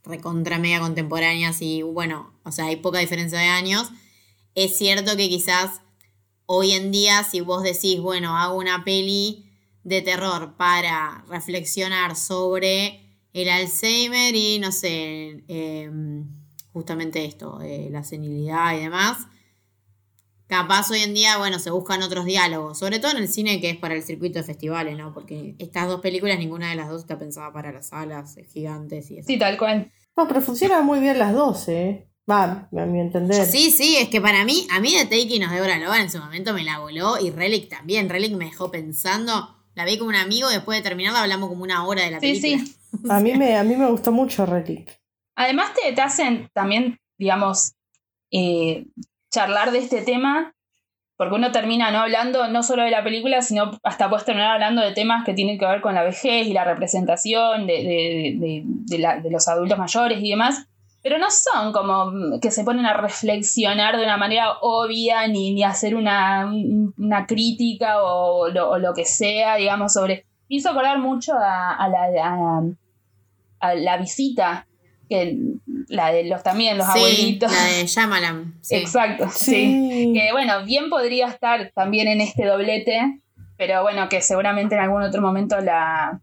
[0.05, 3.91] recontra media contemporáneas y bueno, o sea, hay poca diferencia de años,
[4.55, 5.82] es cierto que quizás
[6.55, 9.51] hoy en día si vos decís, bueno, hago una peli
[9.85, 16.29] de terror para reflexionar sobre el Alzheimer y no sé, em,
[16.75, 19.29] justamente esto, eh, la senilidad y demás,
[20.47, 23.71] capaz hoy en día, bueno, se buscan otros diálogos, sobre todo en el cine que
[23.71, 25.15] es para el circuito de festivales, ¿no?
[25.15, 29.19] Porque estas dos películas, ninguna de las dos está pensada para las salas gigantes y
[29.19, 29.27] eso.
[29.27, 29.91] Sí, tal cual.
[30.15, 32.12] No, pero funcionan muy bien las dos, ¿eh?
[32.31, 33.45] Va, a mi entender.
[33.47, 36.19] Sí, sí, es que para mí, a mí de Taking of Deborah Logan en su
[36.19, 38.09] momento me la voló y Relic también.
[38.09, 41.85] Relic me dejó pensando, la vi como un amigo, después de terminarla hablamos como una
[41.85, 42.59] hora de la película.
[42.59, 42.77] Sí, sí.
[43.11, 45.01] a, mí me, a mí me gustó mucho Relic.
[45.35, 47.73] Además te, te hacen también, digamos,
[48.31, 48.87] eh,
[49.33, 50.55] charlar de este tema,
[51.17, 54.81] porque uno termina no hablando no solo de la película, sino hasta puedes terminar hablando
[54.81, 59.49] de temas que tienen que ver con la vejez y la representación de, de los
[59.49, 60.69] adultos mayores y demás
[61.03, 65.65] pero no son como que se ponen a reflexionar de una manera obvia ni, ni
[65.65, 66.51] hacer una,
[66.97, 70.27] una crítica o lo, lo, que sea, digamos, sobre...
[70.49, 72.63] Me hizo acordar mucho a, la,
[73.61, 74.69] a, la visita,
[75.09, 75.37] que
[75.89, 77.51] la de los también, los abuelitos.
[77.51, 78.55] La de Shyamalan.
[78.71, 80.13] Exacto, sí.
[80.15, 83.21] Que bueno, bien podría estar también en este doblete,
[83.57, 86.21] pero bueno, que seguramente en algún otro momento la,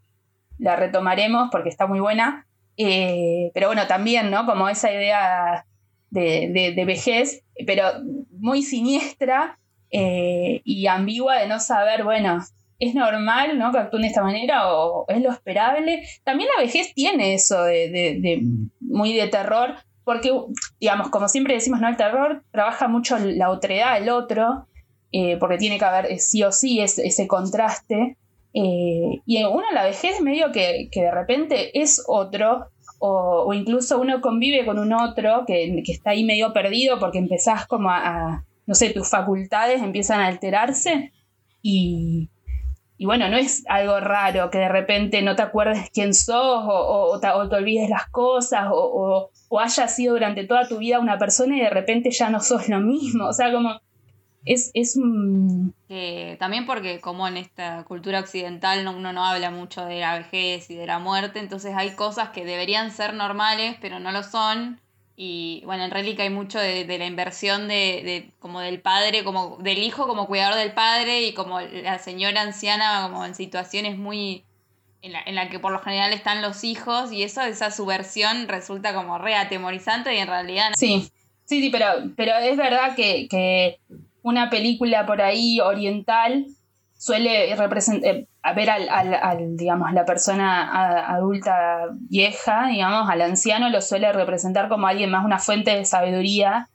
[0.57, 2.45] la retomaremos porque está muy buena.
[2.81, 4.45] Eh, pero bueno, también, ¿no?
[4.45, 5.65] Como esa idea
[6.09, 7.83] de, de, vejez, pero
[8.31, 9.59] muy siniestra
[9.91, 12.39] eh, y ambigua de no saber, bueno,
[12.79, 13.73] ¿es normal, ¿no?
[13.73, 16.07] Que actúen de esta manera o es lo esperable?
[16.23, 18.41] También la vejez tiene eso de, de
[18.79, 20.31] muy de terror, porque,
[20.79, 21.89] digamos, como siempre decimos, ¿no?
[21.89, 24.67] El terror trabaja mucho la otredad, el otro,
[25.11, 28.15] eh, porque tiene que haber sí o sí ese, ese contraste.
[28.53, 33.99] Eh, y uno la vejez medio que, que de repente es otro, o, o, incluso
[33.99, 38.43] uno convive con un otro que, que, está ahí medio perdido porque empezás como a,
[38.65, 41.13] no sé, tus facultades empiezan a alterarse
[41.61, 42.29] y,
[42.97, 47.11] y, bueno, no es algo raro que de repente no te acuerdes quién sos o,
[47.13, 50.99] o, te, o te, olvides las cosas o, o hayas sido durante toda tu vida
[50.99, 53.79] una persona y de repente ya no sos lo mismo, o sea, como
[54.45, 54.93] es, es
[56.39, 60.75] también porque como en esta cultura occidental uno no habla mucho de la vejez y
[60.75, 64.79] de la muerte, entonces hay cosas que deberían ser normales, pero no lo son.
[65.21, 69.57] Y bueno, en Relic hay mucho de, la inversión de, de, como del padre, como
[69.57, 74.45] del hijo como cuidador del padre y como la señora anciana como en situaciones muy
[75.01, 78.47] en la, en la que por lo general están los hijos y eso, esa subversión
[78.47, 80.71] resulta como re atemorizante y en realidad...
[80.75, 81.09] Sí,
[81.45, 83.79] sí, sí, pero, pero es verdad que, que
[84.29, 86.45] una película por ahí oriental
[86.97, 93.81] suele representar, eh, ver al, al, digamos, la persona adulta vieja, digamos, al anciano lo
[93.81, 96.69] suele representar como alguien más, una fuente de sabiduría,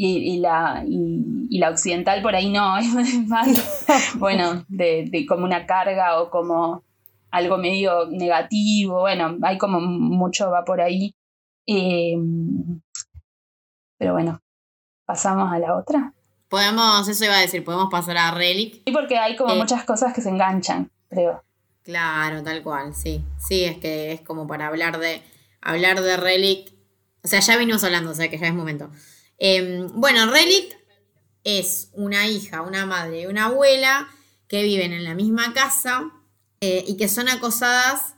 [0.00, 3.84] y, la, y, la occidental por ahí no, es más,
[4.18, 6.84] bueno, de, como una carga o como
[7.30, 11.14] algo medio negativo, bueno, hay como mucho va por ahí.
[11.66, 12.80] Em,
[13.98, 14.40] pero bueno,
[15.04, 16.14] pasamos a la otra.
[16.48, 18.82] Podemos, eso iba a decir, podemos pasar a Relic.
[18.86, 21.44] Sí, porque hay como eh, muchas cosas que se enganchan, creo.
[21.82, 23.22] Claro, tal cual, sí.
[23.38, 25.22] Sí, es que es como para hablar de
[25.60, 26.72] hablar de Relic.
[27.22, 28.90] O sea, ya vinimos hablando, o sea que ya es momento.
[29.38, 30.76] Em, bueno, Relic
[31.44, 34.08] es una hija, una madre y una abuela
[34.48, 36.10] que viven en la misma casa
[36.60, 38.14] eh, y que son acosadas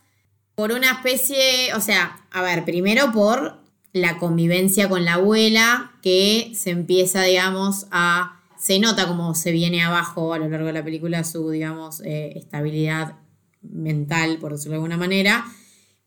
[0.55, 3.60] por una especie, o sea, a ver, primero por
[3.93, 8.37] la convivencia con la abuela que se empieza, digamos, a...
[8.59, 12.35] Se nota como se viene abajo a lo largo de la película su, digamos, eh,
[12.37, 13.17] estabilidad
[13.63, 15.47] mental, por decirlo de alguna manera.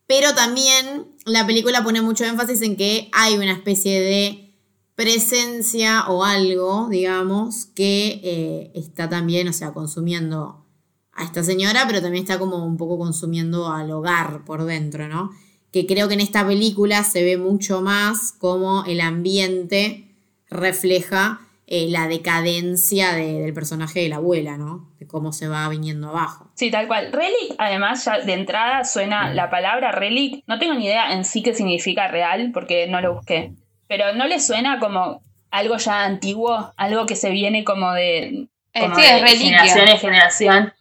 [0.05, 4.55] Pero también la película pone mucho énfasis en que hay una especie de
[4.95, 10.65] presencia o algo, digamos, que eh, está también, o sea, consumiendo
[11.13, 15.31] a esta señora, pero también está como un poco consumiendo al hogar por dentro, ¿no?
[15.73, 20.05] Que creo que en esta película se ve mucho más como el ambiente
[20.47, 24.93] refleja eh, la decadencia del personaje de la abuela, ¿no?
[24.99, 26.51] De cómo se va viniendo abajo.
[26.53, 27.11] Sí, tal cual.
[27.11, 30.43] Relic, además, ya de entrada suena la palabra relic.
[30.45, 33.53] No tengo ni idea en sí qué significa real, porque no lo busqué.
[33.87, 38.47] Pero no le suena como algo ya antiguo, algo que se viene como de,
[38.79, 40.73] como de generación en generación.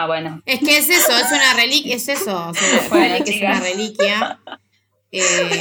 [0.00, 0.40] Ah, bueno.
[0.46, 2.52] Es que es eso, es una reliquia, es eso.
[2.86, 4.38] es una reliquia.
[5.10, 5.60] Eh,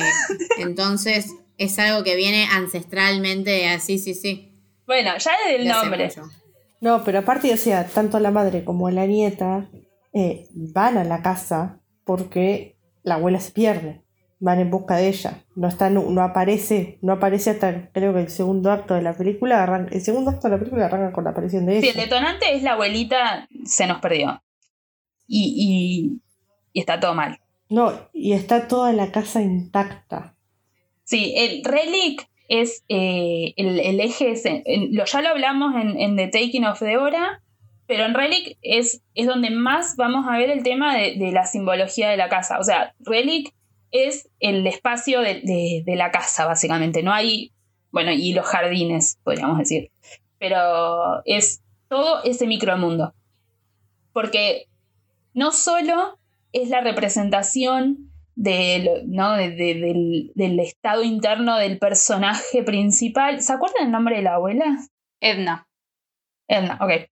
[0.59, 4.53] entonces, es algo que viene ancestralmente así, sí, sí.
[4.85, 6.11] Bueno, ya es el nombre.
[6.81, 9.71] No, pero aparte, o sea, tanto la madre como la nieta
[10.13, 14.03] eh, van a la casa porque la abuela se pierde.
[14.39, 15.43] Van en busca de ella.
[15.55, 19.87] No está, no, aparece, no aparece hasta creo que el segundo acto de la película.
[19.91, 21.81] el segundo acto de la película arranca con la aparición de ella.
[21.81, 24.43] Sí, el detonante es la abuelita se nos perdió.
[25.27, 26.21] Y,
[26.73, 27.39] y, está todo mal.
[27.69, 30.35] No, y está toda la casa intacta.
[31.03, 34.33] Sí, el relic es eh, el, eje,
[34.91, 37.41] lo, ya lo hablamos en, The Taking of the Hora,
[37.87, 41.45] pero en Relic es, es donde más vamos a ver el tema de, de, la
[41.45, 42.59] simbología de la casa.
[42.59, 43.53] O sea, Relic
[43.91, 47.03] es el espacio de, la casa, básicamente.
[47.03, 47.51] No hay,
[47.91, 49.91] bueno, y los jardines, podríamos decir.
[50.39, 53.13] Pero es todo ese micromundo.
[54.13, 54.67] Porque
[55.33, 56.19] no solo
[56.51, 63.41] es la representación del, del, estado interno del personaje principal.
[63.41, 64.77] ¿Se acuerdan el nombre de la abuela?
[65.19, 65.67] Edna.
[66.47, 67.09] Edna, ok.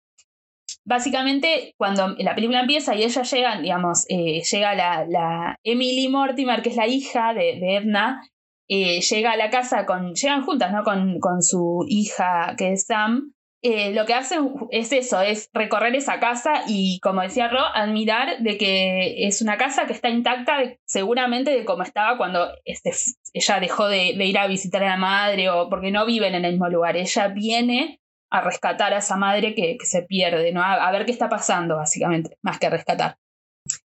[0.85, 6.61] Básicamente, cuando la película empieza y ella llega, digamos, eh, llega la, la, Emily Mortimer,
[6.61, 8.21] que es la hija de, de Edna,
[8.67, 10.83] eh, llega a la casa con, llegan juntas, ¿no?
[10.83, 13.33] Con, con su hija, que es Sam,
[13.65, 18.39] eh, lo que hacen es eso, es recorrer esa casa y, como decía Ro, admirar
[18.39, 22.91] de que es una casa que está intacta seguramente de como estaba cuando este,
[23.31, 26.51] ella dejó de, ir a visitar a la madre o porque no viven en el
[26.51, 26.97] mismo lugar.
[26.97, 28.01] Ella viene
[28.33, 30.63] a rescatar a esa madre que, se pierde, ¿no?
[30.63, 33.17] A, ver qué está pasando, básicamente, más que rescatar.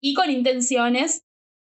[0.02, 1.22] Y con intenciones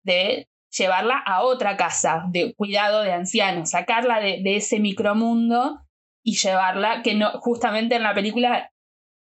[0.03, 5.83] de llevarla a otra casa de cuidado de ancianos, sacarla de, de ese micromundo
[6.25, 8.73] y llevarla, que no, justamente en la película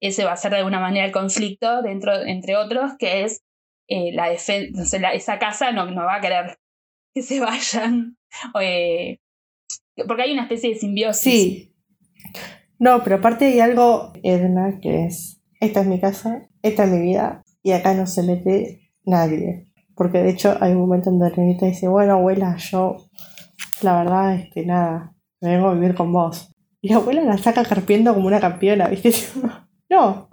[0.03, 3.43] ese va a ser de alguna manera el conflicto dentro, entre otros, que es
[3.89, 6.59] eh, la defensa, esa casa no, no va a querer
[7.14, 8.16] que se vayan,
[8.61, 9.18] eh,
[10.09, 11.32] porque hay una especie de simbiosis.
[11.32, 11.67] Sí.
[12.79, 17.01] No, pero aparte hay algo, Edna, que es, esta es mi casa, esta es mi
[17.01, 19.72] vida, y acá no se mete nadie.
[19.97, 22.97] Porque de hecho hay un momento en donde Renita dice, bueno, abuela, yo,
[23.83, 26.55] la verdad, es que nada, me vengo a vivir con vos.
[26.81, 29.12] Y la abuela la saca carpiendo como una campeona, ¿viste?
[29.91, 30.29] No,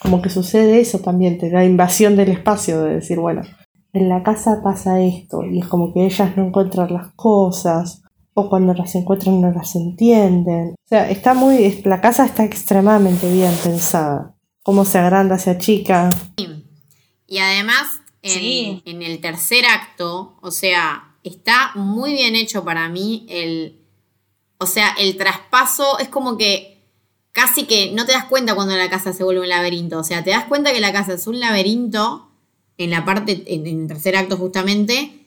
[0.00, 3.42] como que sucede eso también, la invasión del espacio, de decir, bueno,
[3.92, 8.02] en la casa pasa esto, y es como que ellas no encuentran las cosas,
[8.38, 10.70] o cuando las encuentran no las entienden.
[10.70, 16.10] O sea, está muy, la casa está extremadamente bien pensada, cómo se agranda, se achica.
[17.26, 23.26] Y además, en, en el tercer acto, o sea, está muy bien hecho para mí
[23.28, 23.80] el
[24.58, 26.82] o sea, el traspaso es como que
[27.32, 29.98] casi que no te das cuenta cuando la casa se vuelve un laberinto.
[29.98, 32.30] O sea, te das cuenta que la casa es un laberinto
[32.78, 35.25] en la parte, en, el tercer acto justamente,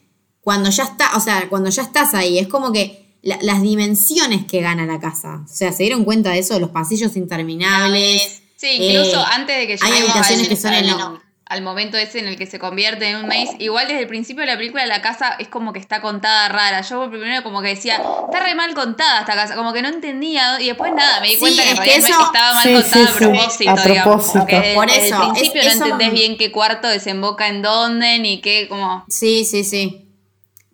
[0.50, 2.40] cuando ya está, o sea, cuando ya estás ahí.
[2.40, 5.44] Es como que las dimensiones que gana la casa.
[5.44, 8.42] O sea, se dieron cuenta de eso, de los pasillos interminables.
[8.56, 10.72] Sí, incluso eh, antes de que Hay habitaciones que son
[11.46, 13.54] al momento ese en el que se convierte en un maze.
[13.60, 16.80] Igual desde el principio de la película la casa es como que está contada rara.
[16.80, 20.60] Yo primero como que decía, está re mal contada esta casa, como que no entendía
[20.60, 24.32] y después nada, me di cuenta que, realmente estaba mal contada a propósito, digamos.
[24.74, 29.04] Por eso, al principio no entendés bien qué cuarto desemboca en dónde ni qué como
[29.08, 30.09] Sí, sí, sí.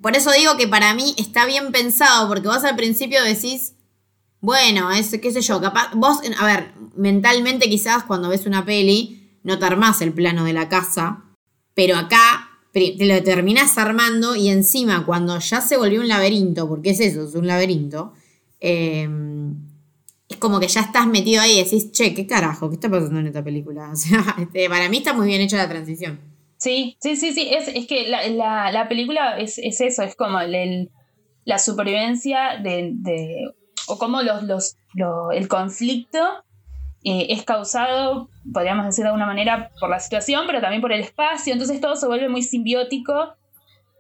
[0.07, 3.75] Por eso digo que para mí está bien pensado porque vos al principio decís
[4.39, 9.37] bueno, es qué sé yo, capaz vos a ver, mentalmente quizás cuando ves una peli
[9.43, 11.25] no te armás el plano de la casa,
[11.75, 16.91] pero acá te lo terminás armando y encima cuando ya se volvió un laberinto, porque
[16.91, 18.13] es eso, es un laberinto,
[18.61, 19.57] em,
[20.29, 22.69] es como que ya estás metido ahí y decís, che, ¿qué carajo?
[22.69, 23.91] ¿Qué está pasando en esta película?
[23.93, 26.36] O sea, este, para mí está muy bien hecha la transición.
[26.59, 30.39] Sí, sí, sí, sí, es, que la, película es, eso, es como
[31.45, 33.53] la supervivencia de,
[33.89, 34.77] o como los, los,
[35.33, 36.19] el conflicto
[37.05, 41.01] eh, es causado, podríamos decir de alguna manera, por la situación, pero también por el
[41.01, 43.35] espacio, entonces todo se vuelve muy simbiótico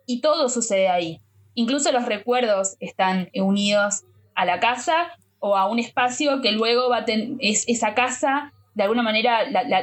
[0.07, 1.21] y todo sucede ahí.
[1.55, 4.05] Incluso los recuerdos están unidos
[4.35, 8.83] a la casa o a un espacio que luego va a tener, esa casa de
[8.83, 9.39] alguna manera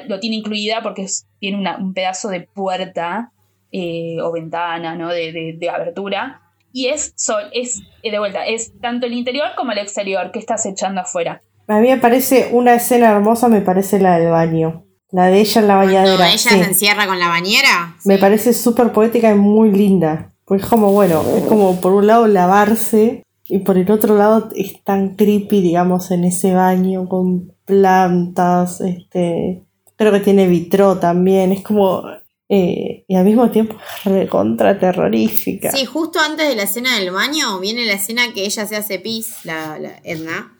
[0.07, 1.07] lo tiene incluida porque
[1.39, 3.31] tiene un pedazo de puerta
[3.71, 5.09] eh, o ventana, ¿no?
[5.09, 6.41] De, de, abertura.
[6.71, 10.67] Y es, sol, es, de vuelta, es tanto el interior como el exterior que estás
[10.67, 11.41] echando afuera.
[11.67, 14.85] A mí me parece una escena hermosa, me parece la del baño.
[15.09, 16.27] La de ella en la bañadera.
[16.29, 17.95] ella se encierra con la bañera.
[18.05, 20.29] Me parece súper poética y muy linda.
[20.45, 24.83] Pues como, bueno, es como por un lado lavarse y por el otro lado es
[24.83, 29.63] tan creepy, digamos, en ese baño con plantas, este...
[29.95, 32.03] Creo que tiene vitro también, es como...
[32.49, 35.71] Eh, y al mismo tiempo recontra terrorífica.
[35.71, 38.99] Sí, justo antes de la escena del baño viene la escena que ella se hace
[38.99, 40.53] pis, la, la Edna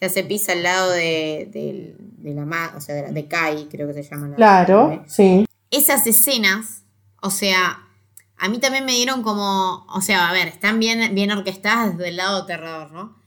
[0.00, 4.28] se hace pis al lado de, la o sea, de, Kai, creo que se llama.
[4.28, 5.44] La claro, sí.
[5.70, 6.84] Esas escenas,
[7.20, 7.86] o sea,
[8.40, 12.08] a mí también me dieron como, o sea, a ver, están bien, bien orquestadas desde
[12.08, 13.20] el lado terror, ¿no?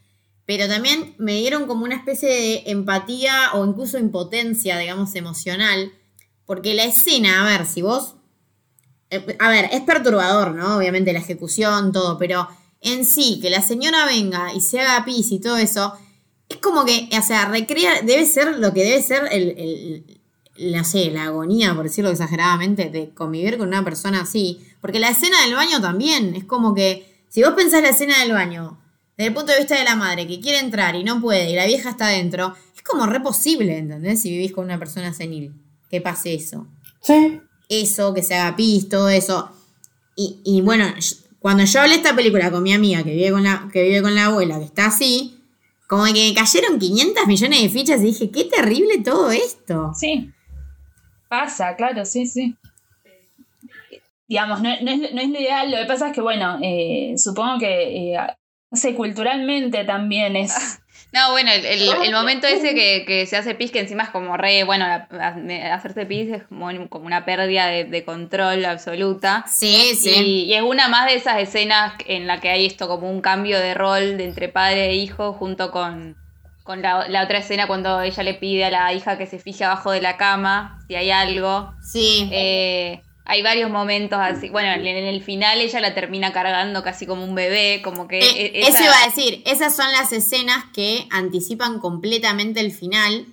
[0.45, 5.93] Pero también me dieron como una especie de empatía o incluso impotencia, digamos, emocional.
[6.45, 8.16] Porque la escena, a ver, si vos...
[9.11, 10.78] Eh, a ver, es perturbador, ¿no?
[10.78, 12.47] Obviamente la ejecución, todo, pero
[12.82, 15.93] en sí, que la señora venga y se haga pis y todo eso,
[16.49, 20.03] es como que, o sea, recrea, debe ser lo que debe ser el,
[20.57, 24.59] no sé, la agonía, por decirlo exageradamente, de convivir con una persona así.
[24.84, 28.34] Porque la escena del baño también, es como que, si vos pensás la escena del
[28.34, 28.78] baño,
[29.16, 31.56] desde el punto de vista de la madre, que quiere entrar y no puede, y
[31.56, 34.22] la vieja está adentro, es como re posible, ¿entendés?
[34.22, 35.54] Si vivís con una persona senil,
[35.90, 36.68] que pase eso.
[37.00, 37.40] Sí.
[37.70, 39.52] Eso, que se haga pis, todo eso.
[40.18, 40.94] Y, y bueno,
[41.40, 44.16] cuando yo hablé esta película con mi amiga que vive con la, que vive con
[44.16, 45.40] la abuela, que está así,
[45.88, 49.94] como que me cayeron 500 millones de fichas y dije, qué terrible todo esto.
[49.98, 50.30] Sí.
[51.30, 52.58] Pasa, claro, sí, sí.
[54.34, 57.14] Digamos, no, no, es, no es lo ideal, lo que pasa es que, bueno, eh,
[57.18, 58.18] supongo que, eh,
[58.72, 60.52] no sé, culturalmente también es...
[61.12, 64.10] No, bueno, el, el, el momento ese que, que, se hace pis, que encima es
[64.10, 64.88] como re, bueno,
[65.72, 69.46] hacerse pis es como, como una pérdida de, de, control absoluta.
[69.48, 70.10] Sí, sí.
[70.10, 73.22] Y, y, es una más de esas escenas en la que hay esto como un
[73.22, 76.18] cambio de rol de entre padre e hijo junto con,
[76.64, 79.66] con la, la, otra escena cuando ella le pide a la hija que se fije
[79.66, 81.76] abajo de la cama si hay algo.
[81.84, 82.28] Sí.
[82.32, 84.49] Eh, hay varios momentos así.
[84.49, 88.19] Bueno, en el final ella la termina cargando casi como un bebé, como que.
[88.19, 88.69] Eh, esa...
[88.69, 93.26] Eso iba a decir, esas son las escenas que anticipan completamente el final.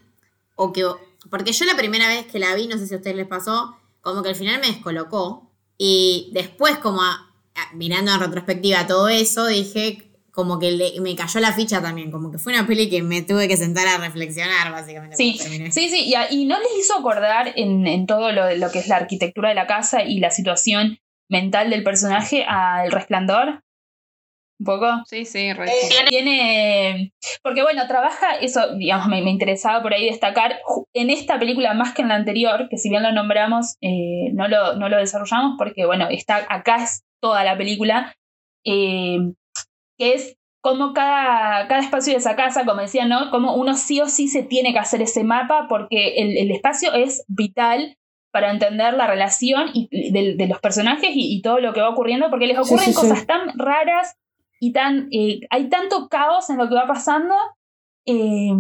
[0.54, 0.84] O que.
[1.28, 3.76] Porque yo la primera vez que la vi, no sé si a ustedes les pasó,
[4.00, 5.50] como que el final me descolocó.
[5.76, 10.09] Y después, como a, a, mirando en retrospectiva todo eso, dije.
[10.32, 13.22] Como que le, me cayó la ficha también, como que fue una peli que me
[13.22, 15.16] tuve que sentar a reflexionar, básicamente.
[15.16, 18.78] Sí, sí, sí, y, y, no les hizo acordar en, en todo lo, lo, que
[18.78, 23.62] es la arquitectura de la casa y la situación mental del personaje al resplandor.
[24.60, 24.86] ¿Un poco?
[25.06, 27.12] Sí, sí, re tiene, tiene,
[27.42, 30.60] Porque bueno, trabaja, eso, digamos, me, me, interesaba por ahí destacar,
[30.92, 34.48] en esta película más que en la anterior, que si bien lo nombramos, eh, no,
[34.48, 38.14] lo, no lo desarrollamos porque, bueno, está acá es toda la película.
[38.66, 39.32] Eh,
[40.00, 43.30] que es como cada, cada espacio de esa casa, como decía, ¿no?
[43.30, 46.92] Como uno sí o sí se tiene que hacer ese mapa porque el, el espacio
[46.94, 47.98] es vital
[48.32, 51.90] para entender la relación y, de, de, los personajes y, y, todo lo que va
[51.90, 53.26] ocurriendo, porque les ocurren sí, sí, cosas sí.
[53.26, 54.16] tan raras
[54.58, 55.08] y tan...
[55.10, 57.34] Eh, hay tanto caos en lo que va pasando
[58.06, 58.52] eh,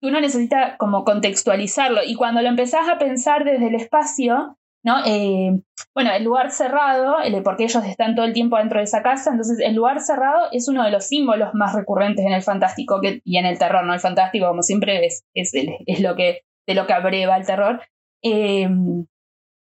[0.00, 2.02] que uno necesita como contextualizarlo.
[2.04, 5.04] Y cuando lo empezás a pensar desde el espacio, ¿no?
[5.04, 5.60] Eh,
[5.94, 9.58] bueno, el lugar cerrado, porque ellos están todo el tiempo dentro de esa casa, entonces
[9.60, 13.46] el lugar cerrado es uno de los símbolos más recurrentes en el fantástico y en
[13.46, 13.94] el terror, ¿no?
[13.94, 17.82] El fantástico, como siempre, es, es, lo que, de lo que abreva el terror,
[18.22, 18.68] eh,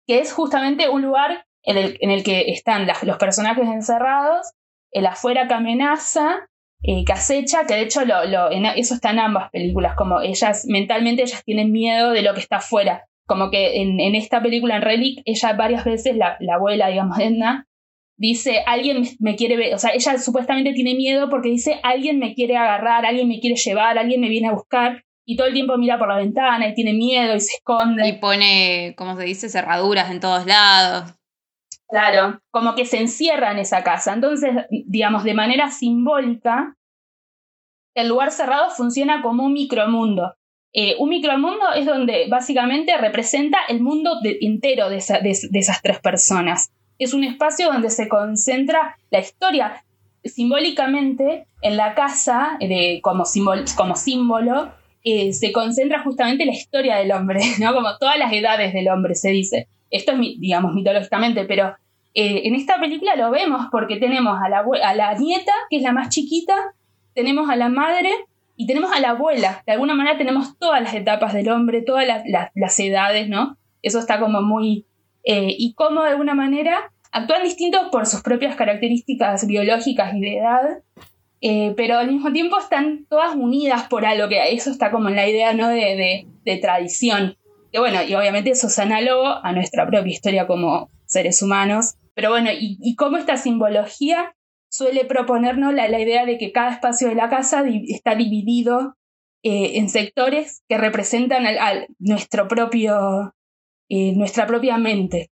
[0.08, 1.78] que es justamente un lugar en
[2.12, 4.52] el, que están los personajes encerrados,
[4.92, 6.48] el afuera que amenaza,
[6.84, 10.66] eh, que acecha, que de hecho lo, lo, eso está en ambas películas, como ellas
[10.68, 14.78] mentalmente ellas tienen miedo de lo que está afuera como que en, en, esta película,
[14.78, 17.68] en Relic, ella varias veces, la, la abuela, digamos, Edna,
[18.18, 22.34] dice, alguien me quiere ver, o sea, ella supuestamente tiene miedo porque dice, alguien me
[22.34, 25.78] quiere agarrar, alguien me quiere llevar, alguien me viene a buscar, y todo el tiempo
[25.78, 28.08] mira por la ventana y tiene miedo y se esconde.
[28.08, 31.16] Y pone, como se dice, cerraduras en todos lados.
[31.88, 34.14] Claro, como que se encierra en esa casa.
[34.14, 36.76] Entonces, digamos, de manera simbólica,
[37.96, 40.36] el lugar cerrado funciona como un micromundo.
[40.78, 45.82] Eh, un micromundo es donde básicamente representa el mundo entero de, esa, de, de, esas
[45.82, 46.70] tres personas.
[47.00, 49.86] Es un espacio donde se concentra la historia.
[50.26, 52.60] Simbólicamente, en la casa,
[53.02, 54.74] como, símbolo,
[55.06, 57.74] eh, se concentra justamente la historia del hombre, ¿no?
[57.74, 59.70] como todas las edades del hombre, se dice.
[59.90, 61.74] Esto es, digamos, mitológicamente, pero
[62.14, 64.50] eh, en esta película lo vemos porque tenemos a
[64.94, 66.54] la nieta, que es la más chiquita,
[67.14, 68.10] tenemos a la madre,
[68.58, 72.08] y tenemos a la abuela, de alguna manera tenemos todas las etapas del hombre, todas
[72.08, 73.58] las, las, edades, ¿no?
[73.82, 74.86] Eso está como muy...
[75.24, 80.38] Eh, y cómo de alguna manera actúan distintos por sus propias características biológicas y de
[80.38, 80.84] edad,
[81.42, 85.16] eh, pero al mismo tiempo están todas unidas por algo, que eso está como en
[85.16, 85.68] la idea, ¿no?
[85.68, 87.38] De, de, de tradición.
[87.72, 91.96] Que bueno, y obviamente eso es análogo a nuestra propia historia como seres humanos.
[92.14, 94.35] Pero bueno, y cómo esta simbología
[94.76, 98.96] suele proponernos la, la, idea de que cada espacio de la casa está dividido
[99.44, 103.34] eh, en sectores que representan al, nuestro propio,
[103.90, 105.30] eh, nuestra propia mente.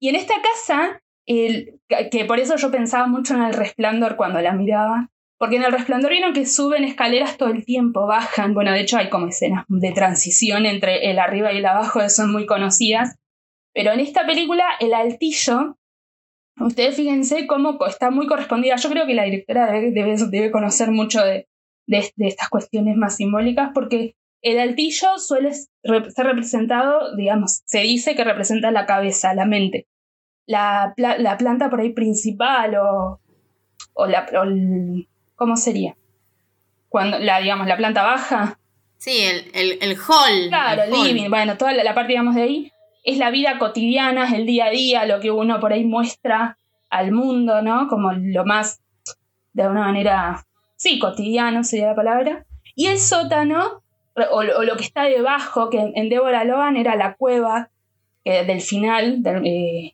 [0.00, 1.80] Y en esta casa, el,
[2.10, 5.72] que por eso yo pensaba mucho en el resplandor cuando la miraba, porque en el
[5.72, 9.64] resplandor vieron que suben escaleras todo el tiempo, bajan, bueno, de hecho hay como escenas
[9.68, 13.16] de transición entre el arriba y el abajo, son muy conocidas,
[13.74, 15.76] pero en esta película el altillo
[16.58, 18.76] Ustedes fíjense cómo está muy correspondida.
[18.76, 21.48] Yo creo que la directora debe, debe, debe conocer mucho de,
[21.86, 28.14] de, de, estas cuestiones más simbólicas porque el altillo suele ser representado, digamos, se dice
[28.14, 29.86] que representa la cabeza, la mente.
[30.46, 33.20] La, la planta por ahí principal o,
[33.94, 34.26] o la...
[34.38, 35.96] O el, ¿Cómo sería?
[36.88, 38.58] Cuando la, digamos, la planta baja.
[38.96, 40.48] Sí, el, el, el hall.
[40.48, 41.30] Claro, el living, hall.
[41.30, 42.72] bueno, toda la, la parte, digamos, de ahí
[43.06, 46.58] es la vida cotidiana, es el día a día, lo que uno por ahí muestra
[46.90, 47.86] al mundo, ¿no?
[47.86, 48.80] Como lo más,
[49.52, 50.44] de alguna manera,
[50.74, 52.44] sí, cotidiano sería la palabra.
[52.74, 53.82] Y el sótano,
[54.32, 57.70] o, lo que está debajo, que en Débora Logan era la cueva
[58.24, 59.92] eh, del final, eh,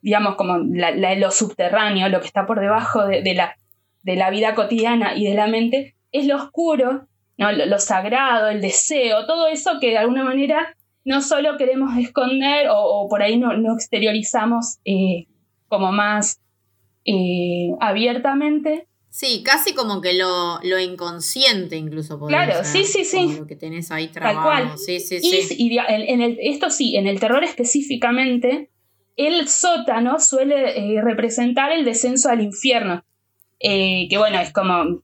[0.00, 3.56] digamos como lo subterráneo, lo que está por debajo de, de, la,
[4.02, 7.52] de la vida cotidiana y de la mente, es lo oscuro ¿no?
[7.52, 10.74] lo, sagrado, el deseo, todo eso que de alguna manera
[11.04, 15.26] no solo queremos esconder o, por ahí no, no exteriorizamos eh,
[15.68, 16.40] como más
[17.04, 18.88] eh, abiertamente.
[19.10, 22.18] Sí, casi como que lo, lo inconsciente incluso.
[22.26, 23.36] Claro, sí, sí, sí.
[23.38, 24.50] lo que tenés ahí trabajado.
[24.50, 24.78] Tal cual.
[24.78, 25.54] Sí, sí, sí.
[25.56, 28.70] Y, en, el, esto sí, en el terror específicamente,
[29.16, 33.04] el sótano suele eh, representar el descenso al infierno.
[33.60, 35.02] que bueno, es como,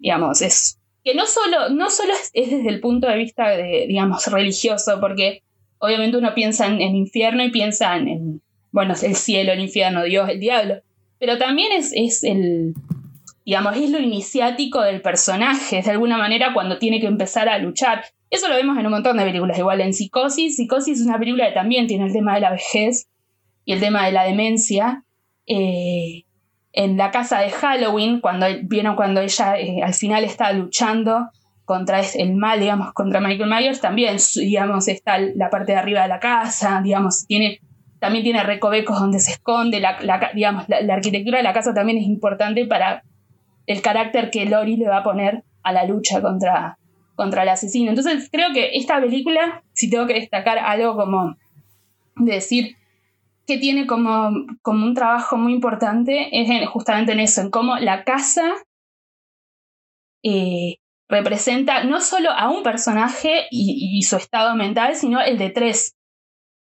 [0.00, 0.77] digamos, es
[1.08, 5.42] que no solo, no solo es, desde el punto de vista, de, digamos, religioso, porque
[5.78, 8.42] obviamente uno piensa en, infierno y piensa en,
[8.72, 10.82] bueno, el cielo, el infierno, Dios, el diablo,
[11.18, 12.74] pero también es, es el,
[13.46, 18.04] digamos, es lo iniciático del personaje, de alguna manera cuando tiene que empezar a luchar.
[18.28, 20.56] Eso lo vemos en un montón de películas, igual en Psicosis.
[20.56, 23.08] Psicosis es una película que también tiene el tema de la vejez
[23.64, 25.04] y el tema de la demencia.
[25.46, 26.24] Eh,
[26.72, 31.30] en la casa de Halloween, cuando vieron cuando ella eh, al final está luchando
[31.68, 36.08] contra el mal, digamos, contra Michael Myers, también, digamos, está la parte de arriba de
[36.08, 37.60] la casa, digamos, tiene,
[37.98, 39.98] también tiene recovecos donde se esconde, la,
[40.34, 43.02] digamos, la, arquitectura de la casa también es importante para
[43.66, 46.78] el carácter que Lori le va a poner a la lucha contra,
[47.16, 47.90] contra el asesino.
[47.90, 51.36] Entonces, creo que esta película, si tengo que destacar algo como
[52.16, 52.77] decir,
[53.48, 58.04] que tiene como, como un trabajo muy importante es justamente en eso, en cómo la
[58.04, 58.54] casa
[60.22, 60.76] eh,
[61.08, 65.94] representa no solo a un personaje y, su estado mental, sino el de tres,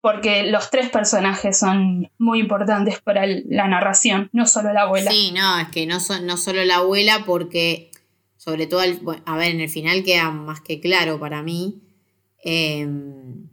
[0.03, 5.11] porque los tres personajes son muy importantes para la narración, no solo la abuela.
[5.11, 7.91] Sí, no, es que no, son, no solo la abuela, porque
[8.37, 8.83] sobre todo,
[9.25, 11.81] a ver, en el final queda más que claro para mí.
[12.43, 13.49] Em,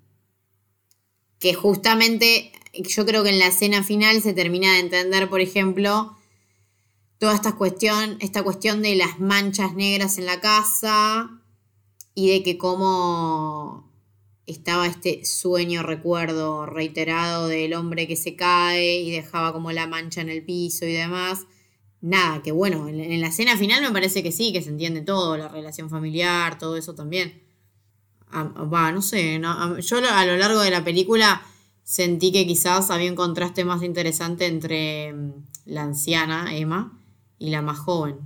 [1.39, 6.15] que justamente yo creo que en la escena final se termina de entender, por ejemplo,
[7.19, 11.41] toda esta cuestión, esta cuestión de las manchas negras en la casa
[12.15, 13.91] y de que cómo
[14.45, 20.21] estaba este sueño, recuerdo reiterado del hombre que se cae y dejaba como la mancha
[20.21, 21.45] en el piso y demás.
[22.01, 25.37] Nada, que bueno, en la escena final me parece que sí, que se entiende todo,
[25.37, 27.43] la relación familiar, todo eso también.
[28.31, 31.45] Ah, va, no sé, yo a lo largo de la película
[31.83, 35.31] sentí que quizás había un contraste más interesante entre mm,
[35.65, 36.97] la anciana, Emma,
[37.37, 38.19] y la más joven,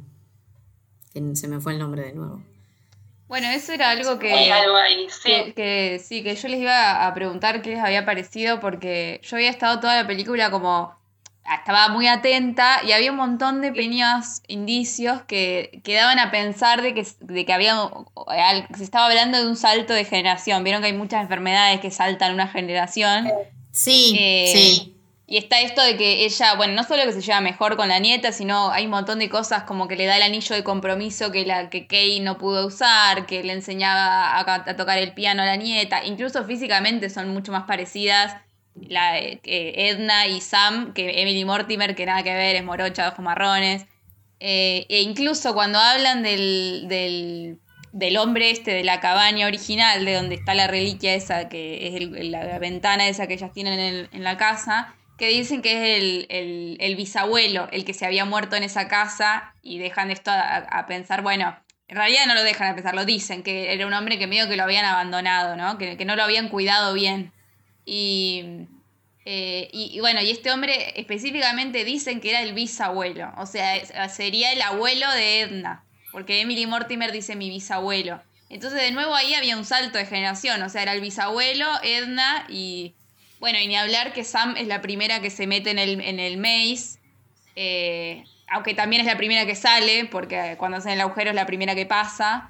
[1.14, 2.42] que se me fue el nombre de nuevo.
[3.28, 4.30] Bueno, eso era algo que,
[5.10, 5.54] sí.
[5.56, 9.50] Que, sí, que yo les iba a preguntar qué les había parecido, porque yo había
[9.50, 10.96] estado toda la película como
[11.54, 16.82] estaba muy atenta y había un montón de pequeños indicios que, que daban a pensar
[16.82, 17.76] de que, de que había,
[18.76, 20.64] se estaba hablando de un salto de generación.
[20.64, 23.32] Vieron que hay muchas enfermedades que saltan una generación.
[23.72, 24.96] Sí, eh, sí.
[25.28, 27.98] Y está esto de que ella, bueno, no solo que se lleva mejor con la
[27.98, 31.32] nieta, sino hay un montón de cosas como que le da el anillo de compromiso
[31.32, 35.46] que, la, que Kay no pudo usar, que le enseñaba a, tocar el piano a
[35.46, 36.06] la nieta.
[36.06, 38.36] Incluso físicamente son mucho más parecidas
[38.76, 43.10] la, eh, Edna y Sam que Emily Mortimer, que nada que ver, es morocha, de
[43.10, 43.86] ojos marrones.
[44.40, 47.60] Eh, e incluso cuando hablan del, del
[47.96, 52.30] del hombre este de la cabaña original, de donde está la reliquia esa, que es
[52.30, 57.70] la ventana esa que ellas tienen en, la casa, que dicen que es el, bisabuelo
[57.72, 61.58] el que se había muerto en esa casa y dejan esto a, pensar, bueno,
[61.88, 64.50] en realidad no lo dejan a pensar, lo dicen, que era un hombre que medio
[64.50, 65.78] que lo habían abandonado, ¿no?
[65.78, 67.32] Que, no lo habían cuidado bien.
[67.86, 68.68] Y,
[69.26, 74.52] eh, y, bueno, y este hombre específicamente dicen que era el bisabuelo, o sea, sería
[74.52, 78.22] el abuelo de Edna porque Emily Mortimer dice mi bisabuelo.
[78.50, 82.46] Entonces de nuevo ahí había un salto de generación, o sea, era el bisabuelo, Edna
[82.48, 82.96] y...
[83.42, 86.22] Bueno, y ni hablar que Sam es la primera que se mete en el, en
[86.22, 87.00] el maze,
[87.58, 91.46] eh, aunque también es la primera que sale, porque cuando hacen el agujero es la
[91.46, 92.50] primera que pasa.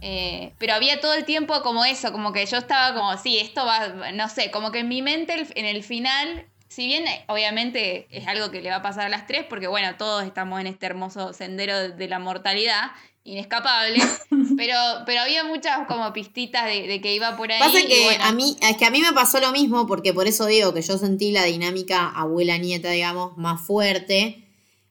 [0.00, 3.66] Eh, pero había todo el tiempo como eso, como que yo estaba como, sí, esto
[3.66, 8.26] va, no sé, como que en mi mente en el final si bien obviamente es
[8.26, 10.86] algo que le va a pasar a las tres, porque bueno, todos estamos en este
[10.86, 12.92] hermoso sendero de la mortalidad,
[13.24, 14.00] inescapable,
[14.56, 14.76] pero,
[15.06, 17.58] pero había muchas como pistitas de, que iba por ahí.
[17.58, 20.46] Pasa que a mí, es que a mí me pasó lo mismo, porque por eso
[20.46, 24.44] digo que yo sentí la dinámica abuela-nieta, digamos, más fuerte,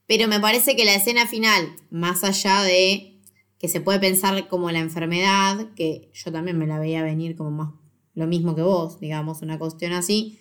[0.07, 3.16] pero me parece que la escena final, más allá de
[3.59, 7.51] que se puede pensar como la enfermedad, que yo también me la veía venir como
[7.51, 7.69] más
[8.17, 10.39] lo mismo que vos, digamos, una cuestión así,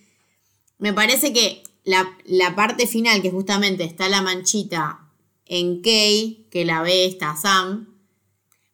[0.79, 5.12] me parece que la, parte final, que justamente está la manchita
[5.45, 7.95] en Kay, que la ve esta Sam,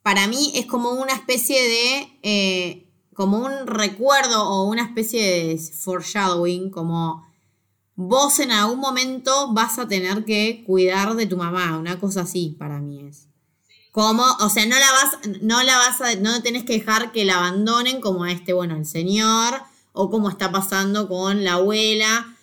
[0.05, 5.59] para mí es como una especie de, eh, como un recuerdo o una especie de
[5.59, 7.27] foreshadowing, como
[7.97, 12.55] vos en algún momento vas a tener que cuidar de tu mamá, una cosa así
[12.57, 13.32] para mí es.
[13.93, 17.27] Como, o sea, no la vas, no la vas a, no tenés que dejar que
[17.27, 19.61] la abandonen como a este, bueno, el señor,
[19.93, 22.35] o como está pasando con la abuela.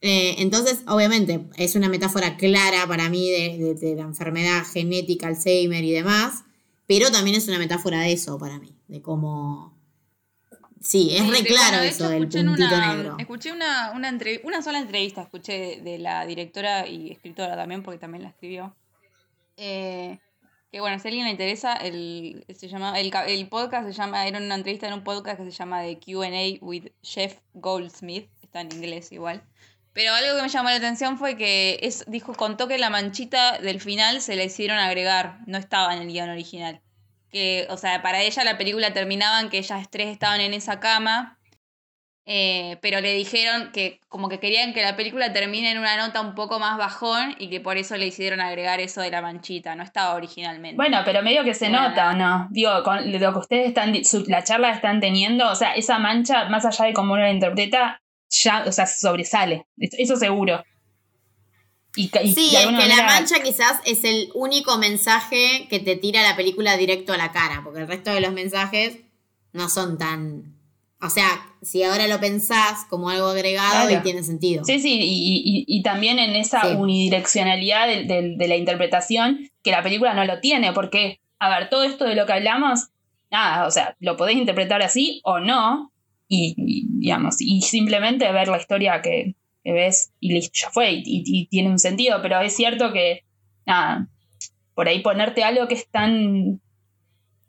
[0.00, 5.84] Eh, entonces, obviamente, es una metáfora clara para mí de, de, la enfermedad genética, Alzheimer
[5.84, 6.44] y demás,
[6.86, 9.74] pero también es una metáfora de eso para mí, de cómo...
[10.80, 13.16] Sí, es re claro eso del puntito negro.
[13.18, 14.10] Escuché una, una,
[14.42, 18.74] una sola entrevista, escuché de, la directora y escritora también, porque también la escribió.
[19.56, 20.18] Eh,
[20.74, 24.26] que bueno, si a alguien le interesa, el, se llama, el, el, podcast se llama,
[24.26, 28.60] era una entrevista en un podcast que se llama The QA with Jeff Goldsmith, está
[28.60, 29.44] en inglés igual.
[29.92, 33.58] Pero algo que me llamó la atención fue que es, dijo, contó que la manchita
[33.58, 36.80] del final se la hicieron agregar, no estaba en el guion original.
[37.30, 40.80] Que, o sea, para ella la película terminaba en que ellas tres estaban en esa
[40.80, 41.38] cama,
[42.26, 46.20] eh, pero le dijeron que como que querían que la película termine en una nota
[46.20, 49.74] un poco más bajón y que por eso le hicieron agregar eso de la manchita,
[49.74, 50.76] no estaba originalmente.
[50.76, 52.48] Bueno, pero medio que se nota, ¿no?
[52.50, 53.94] Digo, con lo que ustedes están,
[54.26, 58.00] la charla están teniendo, o sea, esa mancha, más allá de cómo uno la interpreta,
[58.30, 60.62] ya, o sea, sobresale, eso seguro
[61.94, 62.10] sí,
[62.56, 67.12] es que la mancha quizás es el único mensaje que te tira la película directo
[67.12, 68.98] a la cara, porque el resto de los mensajes
[69.52, 70.53] no son tan...
[71.04, 71.28] O sea,
[71.60, 74.64] si ahora lo pensás como algo agregado y tiene sentido.
[74.64, 80.40] Sí, sí, y, también en esa unidireccionalidad de, la interpretación que la película no lo
[80.40, 82.88] tiene, porque, a ver, todo esto de lo que hablamos,
[83.30, 85.92] nada, o sea, lo podés interpretar así o no,
[86.26, 91.46] y digamos, y simplemente ver la historia que, que ves y listo, ya fue, y,
[91.48, 93.24] tiene un sentido, pero es cierto que,
[93.66, 94.08] nada,
[94.74, 96.62] por ahí ponerte algo que es tan,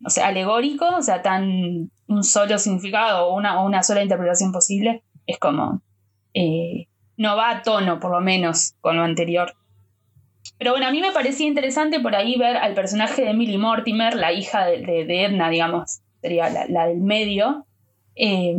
[0.06, 5.04] o sea, alegórico, o sea, tan un solo significado o una, una sola interpretación posible,
[5.26, 5.82] es como,
[6.34, 6.88] eh,
[7.18, 9.56] no va a tono, por lo menos, con lo anterior.
[10.58, 14.16] Pero bueno, a mí me parecía interesante por ahí ver al personaje de Emily Mortimer,
[14.16, 17.66] la hija de, Edna, digamos, sería la, del medio.
[18.16, 18.56] Eh,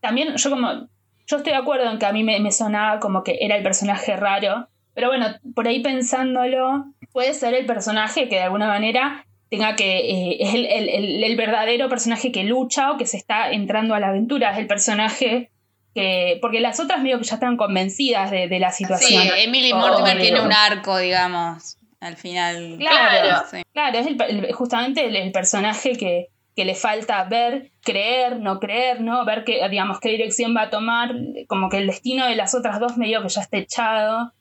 [0.00, 0.88] también yo como
[1.30, 4.16] yo estoy de acuerdo en que a mí me, sonaba como que era el personaje
[4.16, 9.76] raro, pero bueno, por ahí pensándolo, puede ser el personaje que de alguna manera tenga
[9.76, 14.08] que, eh, es el, verdadero personaje que lucha o que se está entrando a la
[14.08, 15.50] aventura, es el personaje
[15.94, 19.22] que, porque las otras medio que ya están convencidas de, la situación.
[19.22, 22.76] Sí, Emily Mortimer tiene un arco, digamos, al final.
[22.78, 23.42] Claro,
[23.72, 29.24] claro, es justamente el personaje que, que le falta ver, creer, no creer, ¿no?
[29.24, 31.14] Ver que, digamos, qué dirección va a tomar,
[31.48, 34.32] como que el destino de las otras dos medio que ya está echado.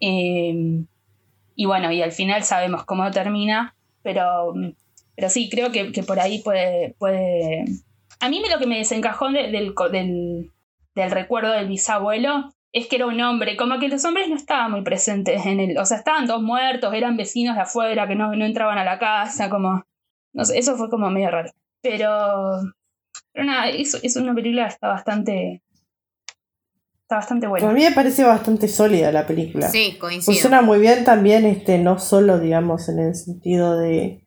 [0.00, 0.86] Em,
[1.54, 3.75] y bueno, y al final sabemos cómo termina,
[4.06, 4.54] pero,
[5.16, 7.64] pero sí, creo que, por ahí puede, puede...
[8.20, 10.52] A mí lo que me desencajó del, del,
[10.94, 14.70] del recuerdo del bisabuelo es que era un hombre, como que los hombres no estaban
[14.70, 18.32] muy presentes en él, o sea, estaban dos muertos, eran vecinos de afuera que no,
[18.36, 19.84] no entraban a la casa, como,
[20.32, 21.50] no sé, eso fue como medio raro.
[21.82, 22.60] Pero,
[23.32, 25.62] pero nada, es, es una película que está bastante
[27.06, 27.70] está bastante buena.
[27.70, 29.68] A mí me parece bastante sólida la película.
[29.68, 30.32] Sí, coincido.
[30.32, 34.26] Funciona muy bien también, este, no solo, digamos, en el sentido de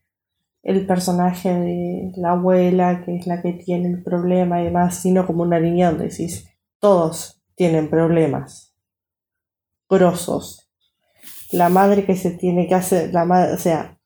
[0.64, 5.28] el personaje de la abuela, que es la que tiene el problema y demás, sino
[5.28, 6.48] como una línea donde decís,
[6.80, 8.74] todos tienen problemas
[9.90, 10.70] grosos.
[11.52, 14.00] La madre que se tiene que hacer, la madre, o sea,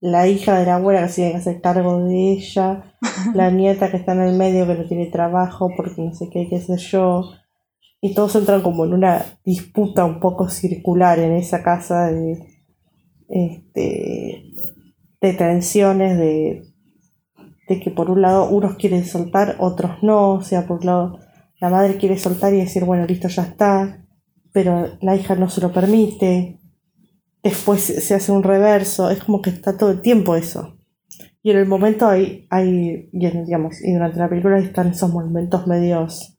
[0.00, 2.94] la hija de la abuela que se tiene que hacer cargo de ella,
[3.34, 6.46] la nieta que está en el medio que no tiene trabajo porque no sé qué,
[6.48, 7.32] qué sé yo.
[8.02, 12.46] Y todos entran como en una disputa un poco circular en esa casa de,
[13.30, 14.42] este,
[15.22, 16.64] de tensiones, de,
[17.68, 20.32] de que por un lado unos quieren soltar, otros no.
[20.32, 21.18] O sea, por un lado
[21.58, 24.04] la madre quiere soltar y decir, bueno, listo, ya está,
[24.52, 26.58] pero la hija no se lo permite
[27.42, 30.78] después se hace un reverso, es como que está todo el tiempo eso.
[31.42, 36.31] Y en el momento hay, hay digamos, y durante la película están esos momentos medios,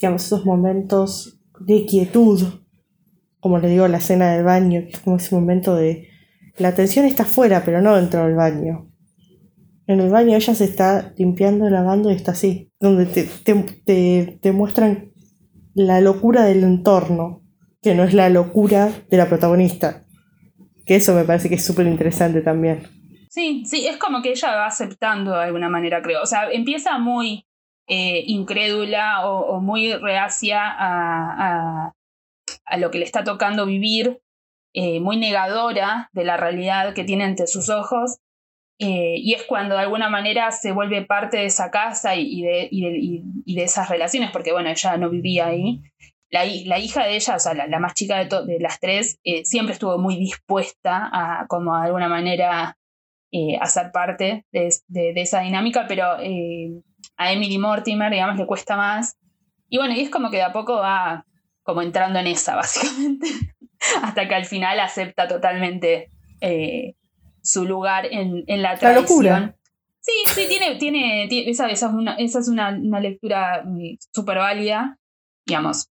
[0.00, 2.40] digamos, esos momentos de quietud,
[3.40, 6.08] como le digo, la escena del baño, que es como ese momento de,
[6.56, 8.88] la atención está afuera, pero no dentro del baño.
[9.86, 13.24] En el baño ella se está limpiando, lavando y está así, donde te,
[13.84, 15.12] te, te muestran
[15.74, 17.42] la locura del entorno,
[17.82, 20.04] que no es la locura de la protagonista.
[20.84, 22.82] Que eso me parece que es súper interesante también.
[23.30, 26.22] Sí, sí, es como que ella va aceptando de alguna manera, creo.
[26.22, 27.47] O sea, empieza muy
[27.88, 31.92] eh, incrédula o, muy reacia a,
[32.66, 34.20] a, lo que le está tocando vivir,
[34.74, 38.18] eh, muy negadora de la realidad que tiene ante sus ojos.
[38.80, 42.68] Eh, y es cuando de alguna manera se vuelve parte de esa casa y, de,
[42.70, 45.82] y de, esas relaciones, porque bueno, ella no vivía ahí
[46.30, 49.72] la, hija de ella, o sea, la, más chica de, de las tres, eh, siempre
[49.72, 52.76] estuvo muy dispuesta a, como de alguna manera,
[53.60, 54.70] a ser parte de,
[55.16, 56.18] esa dinámica, pero
[57.18, 59.18] a Emily Mortimer, digamos, le cuesta más.
[59.68, 61.26] Y bueno, y es como que de a poco va
[61.62, 63.26] como entrando en esa, básicamente,
[64.02, 66.10] hasta que al final acepta totalmente
[66.40, 66.94] eh,
[67.42, 69.54] su lugar en, la tradición.
[70.00, 74.96] Sí, sí, tiene, tiene, esa, esa, es una, esa es una, lectura mm, súper válida,
[75.44, 75.90] digamos,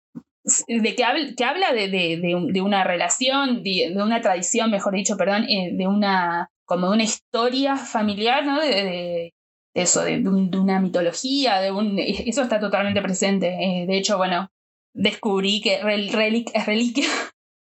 [0.68, 5.44] de que, habla, que habla de, de, una relación, de, una tradición, mejor dicho, perdón,
[5.50, 8.62] eh, de una, como de una historia familiar, ¿no?
[8.62, 9.34] De,
[9.76, 13.48] eso, de, una mitología, de un, eso está totalmente presente.
[13.60, 14.50] Eh, de hecho, bueno,
[14.94, 17.10] descubrí que Relic es reliquia,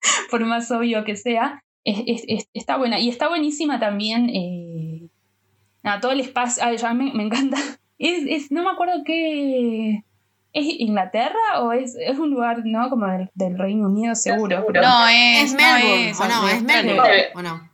[0.31, 2.99] por más obvio que sea, está buena.
[2.99, 5.11] Y está buenísima también, eh,
[6.01, 7.59] todo el espacio, a mí me, encanta.
[7.99, 10.05] Es, no me acuerdo qué...
[10.53, 12.89] ¿Es Inglaterra o es, es un lugar, no?
[12.91, 14.65] Como del, Reino Unido, seguro.
[14.73, 16.13] no, es, Melbourne.
[16.19, 17.25] o no, es Melbourne.
[17.35, 17.69] ¿O no?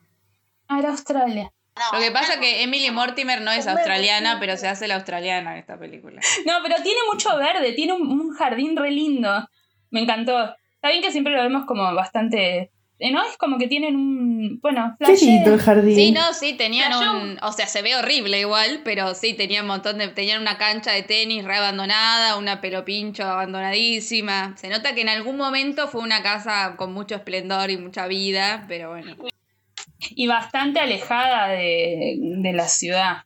[0.67, 1.53] Ah, era Australia.
[1.93, 5.53] Lo que pasa es que Emily Mortimer no es australiana, pero se hace la australiana
[5.53, 6.21] en esta película.
[6.47, 9.49] No, pero tiene mucho verde, tiene un, jardín re lindo.
[9.91, 10.55] Me encantó.
[10.75, 12.71] Está bien que siempre lo vemos como bastante
[13.01, 13.25] eh, ¿no?
[13.25, 14.61] Es como que tienen un.
[14.61, 15.97] Bueno, el jardín.
[15.97, 17.39] Sí, no, sí, tenían un.
[17.43, 20.09] O sea, se ve horrible igual, pero sí, tenían un montón de.
[20.09, 24.57] Tenían una cancha de tenis re abandonada, una pelopincho abandonadísima.
[24.57, 28.65] Se nota que en algún momento fue una casa con mucho esplendor y mucha vida,
[28.69, 29.17] pero bueno.
[30.11, 33.25] Y bastante alejada de, la ciudad.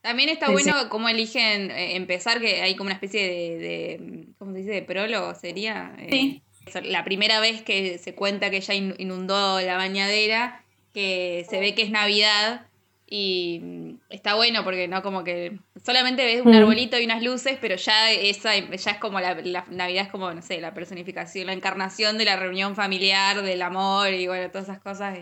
[0.00, 4.52] También está bueno cómo eligen eh, empezar, que hay como una especie de, de ¿cómo
[4.52, 4.70] se dice?
[4.70, 5.94] De prólogo, sería.
[5.98, 6.42] Eh, sí
[6.84, 11.82] la primera vez que se cuenta que ya inundó la bañadera, que se ve que
[11.82, 12.66] es Navidad
[13.06, 16.56] y está bueno porque no como que solamente ves un mm.
[16.56, 19.34] arbolito y unas luces, pero ya esa ya es como la,
[19.70, 24.12] Navidad es como no sé, la personificación, la encarnación de la reunión familiar, del amor
[24.12, 25.18] y bueno, todas esas cosas.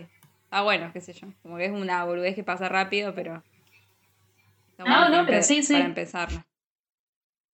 [0.51, 3.43] Ah, bueno, qué sé yo, como que es una boludez que pasa rápido, pero
[4.77, 5.73] no, no, pero sí, sí.
[5.73, 6.29] Para empezar.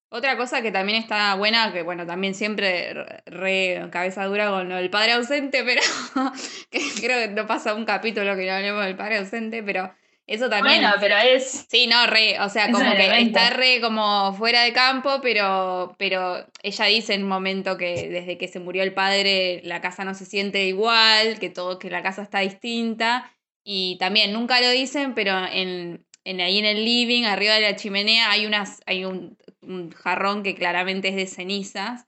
[0.10, 2.94] Otra cosa que también está buena, que bueno, también siempre
[3.26, 5.82] re cabeza dura con el padre ausente, pero
[6.70, 9.92] que creo que no pasa un capítulo que no hablemos del padre ausente, pero
[10.28, 10.82] eso también.
[10.82, 11.68] Bueno, pero es.
[11.70, 16.46] Sí, no, re, o sea, como que está re como fuera de campo, pero, pero
[16.64, 20.16] ella dice en un momento que desde que se murió el padre la casa no
[20.16, 23.32] se siente igual, que todo, que la casa está distinta.
[23.64, 27.76] Y también nunca lo dicen, pero en, en ahí en el living, arriba de la
[27.76, 32.08] chimenea, hay unas, hay un, un jarrón que claramente es de cenizas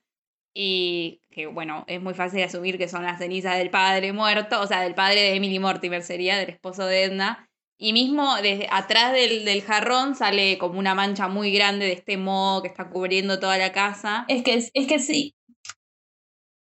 [0.55, 4.65] y que bueno, es muy fácil asumir que son las cenizas del padre muerto, o
[4.65, 7.47] sea, del padre de Emily Mortimer sería, del esposo de Edna.
[7.80, 12.61] Y mismo desde atrás del, jarrón sale como una mancha muy grande de este moho
[12.61, 14.25] que está cubriendo toda la casa.
[14.28, 15.36] Es que, es que sí.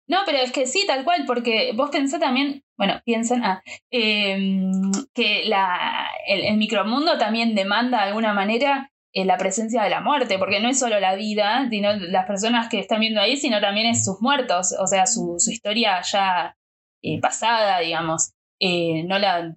[0.08, 4.92] No, pero es que sí, tal cual, porque vos pensás también, bueno, piensan, ah, em,
[5.14, 10.60] que la, el, micromundo también demanda de alguna manera la presencia de la muerte, porque
[10.60, 14.04] no es solo la vida, sino las personas que están viendo ahí, sino también es
[14.04, 16.58] sus muertos, o sea, su, historia ya
[17.04, 18.34] eh, pasada, digamos.
[18.60, 19.54] Eh, no la,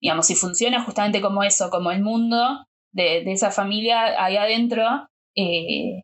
[0.00, 6.02] digamos, si funciona justamente como eso, como el mundo de, esa familia ahí adentro, eh,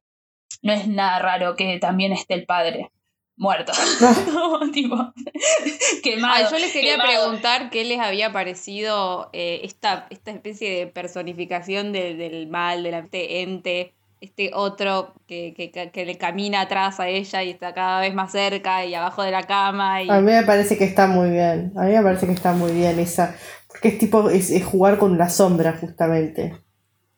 [0.62, 2.90] no es nada raro que también esté el padre
[3.36, 3.72] muerto.
[4.72, 4.96] tipo,
[6.02, 6.50] quemado.
[6.50, 12.48] yo les quería preguntar qué les había parecido eh, esta, esta especie de personificación del
[12.48, 15.52] mal, del ente, este otro que,
[15.92, 19.30] que, le camina atrás a ella y está cada vez más cerca y abajo de
[19.30, 20.02] la cama.
[20.02, 20.10] Y...
[20.10, 21.72] A mí me parece que está muy bien.
[21.76, 23.36] A mí me parece que está muy bien esa.
[23.68, 26.56] Porque es tipo, es, jugar con la sombra, justamente.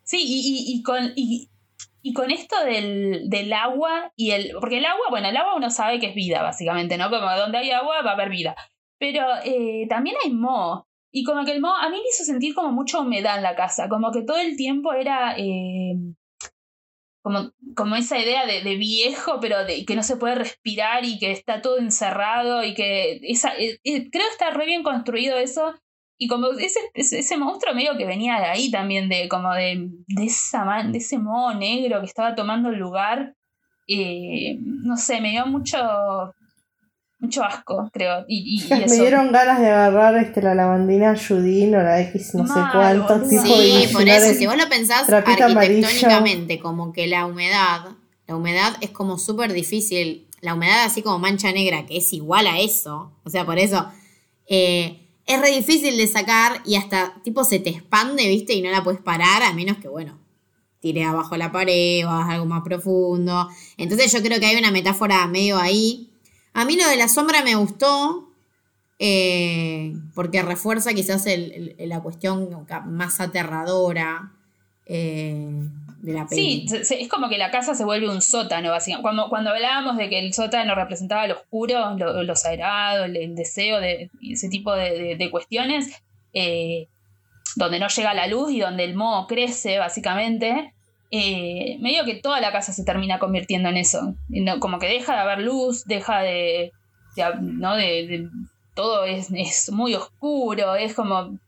[0.03, 1.12] Sí, y, y, con.
[1.14, 1.51] Y,
[2.03, 4.53] y con esto del, del, agua y el.
[4.59, 7.11] Porque el agua, bueno, el agua uno sabe que es vida, básicamente, ¿no?
[7.11, 8.57] Como donde hay agua va a haber vida.
[8.99, 10.88] Pero eh, también hay moho.
[11.12, 13.55] Y como que el moho a mí me hizo sentir como mucha humedad en la
[13.55, 13.88] casa.
[13.88, 15.36] Como que todo el tiempo era.
[15.38, 15.94] Eh,
[17.22, 21.18] como, como esa idea de, de, viejo, pero de que no se puede respirar y
[21.18, 25.74] que está todo encerrado y que esa, eh, creo que está re bien construido eso.
[26.20, 30.24] Y como ese, ese, monstruo medio que venía de ahí también, de como de, de,
[30.24, 33.34] esa de ese modo negro que estaba tomando el lugar,
[33.86, 35.78] eh, no sé, me dio mucho
[37.18, 38.24] mucho asco, creo.
[38.28, 42.60] Y, me dieron ganas de agarrar este, la lavandina Judín o la X no sé
[42.72, 47.82] cuántos tipos Sí, por eso, si vos lo pensás arquitectónicamente, como que la humedad,
[48.26, 52.46] la humedad es como súper difícil, la humedad así como mancha negra, que es igual
[52.46, 53.88] a eso, o sea, por eso...
[54.46, 58.54] Eh, es re difícil de sacar y hasta tipo se te expande, ¿viste?
[58.54, 60.18] Y no la puedes parar a menos que, bueno,
[60.80, 63.46] tire abajo la pared o hagas algo más profundo.
[63.76, 66.07] Entonces yo creo que hay una metáfora medio ahí.
[66.61, 68.28] A mí lo de la sombra me gustó,
[68.98, 74.32] eh, porque refuerza quizás el- el- la cuestión más aterradora
[74.90, 75.46] eh,
[76.00, 79.02] de la Sí, se- se- es como que la casa se vuelve un sótano, básicamente.
[79.02, 83.34] Cuando, cuando hablábamos de que el sótano representaba lo oscuro, lo, lo sagrado, el, el
[83.36, 85.90] deseo de ese tipo de, de- de cuestiones,
[86.32, 86.88] eh,
[87.56, 90.72] donde no llega la luz y donde el moho crece, básicamente,
[91.11, 94.14] eh, medio que toda la casa se termina convirtiendo en eso.
[94.28, 96.72] No- como que deja de haber luz, deja de.
[97.16, 97.76] de- ¿no?
[97.76, 98.28] de, de-
[98.74, 101.38] todo es, es muy oscuro, es como.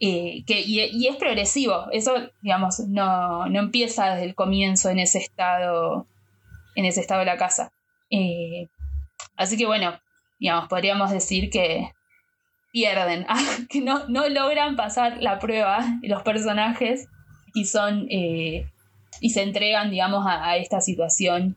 [0.00, 1.86] eh, que, y, es progresivo.
[1.92, 6.06] Eso, digamos, no, no empieza desde el comienzo en ese estado.
[6.76, 7.70] En ese estado de la casa.
[8.10, 8.68] Eh,
[9.36, 9.98] así que bueno,
[10.38, 11.90] digamos, podríamos decir que
[12.72, 13.26] pierden,
[13.68, 17.08] que no, no logran pasar la prueba los personajes
[17.52, 18.70] y son eh,
[19.20, 21.56] y se entregan, digamos, a, a esta situación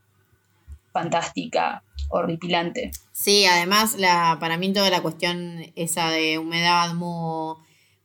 [0.91, 2.91] fantástica, horripilante.
[3.11, 7.63] Sí, además, la, para mí toda la cuestión esa de humedad, moho,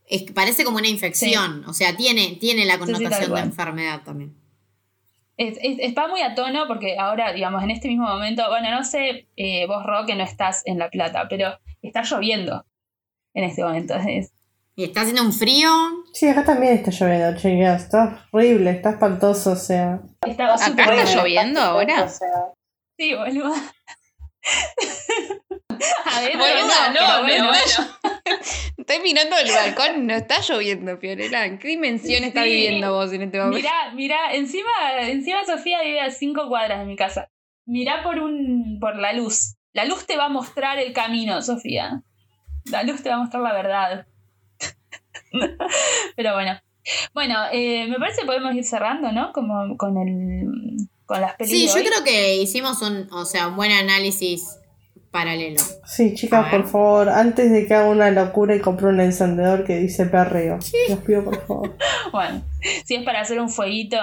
[0.09, 4.35] es, parece como una infección, o sea, tiene, tiene la sí, connotación de enfermedad también.
[5.37, 8.85] Es- es- está muy a tono porque ahora, digamos, en este mismo momento, bueno, no
[8.85, 12.65] sé, eh, vos, Ro, que no estás en La Plata, pero está lloviendo
[13.35, 13.95] en este momento.
[14.09, 14.33] Es-
[14.79, 15.69] Y está haciendo un frío.
[16.13, 17.83] Sí, acá también está lloviendo, chicas.
[17.83, 19.99] Está horrible, está espantoso, o sea.
[20.25, 22.09] estaba ¿Acá está lloviendo ahora?
[22.97, 23.53] Sí, boludo.
[26.05, 28.41] A ver, Boluda, no, no, pero no, bueno.
[28.77, 31.45] Estoy mirando el balcón, no está lloviendo, Fiorella.
[31.45, 32.51] ¿En qué dimensión estás Sí.
[32.51, 33.57] viviendo vos en este momento?
[33.59, 34.71] Mirá, mirá, encima,
[35.01, 37.31] encima Sofía vive a cinco cuadras de mi casa.
[37.67, 39.57] Mirá por un, por la luz.
[39.73, 42.03] La luz te va a mostrar el camino, Sofía.
[42.67, 44.07] La luz te va a mostrar la verdad.
[46.17, 46.59] Pero bueno.
[47.13, 49.33] Bueno, eh, me parece que podemos ir cerrando, ¿no?
[49.33, 50.47] Como con el
[51.05, 51.75] con las Sí, películas.
[51.75, 54.59] yo creo que hicimos un, o sea, un buen análisis
[55.11, 55.61] paralelo.
[55.87, 59.79] Sí, chicas, por favor, antes de que haga una locura y compre un encendedor que
[59.79, 60.59] dice perreo.
[60.89, 61.77] Los pido, por favor.
[62.13, 62.43] Bueno,
[62.85, 63.97] si es para hacer un fueguito,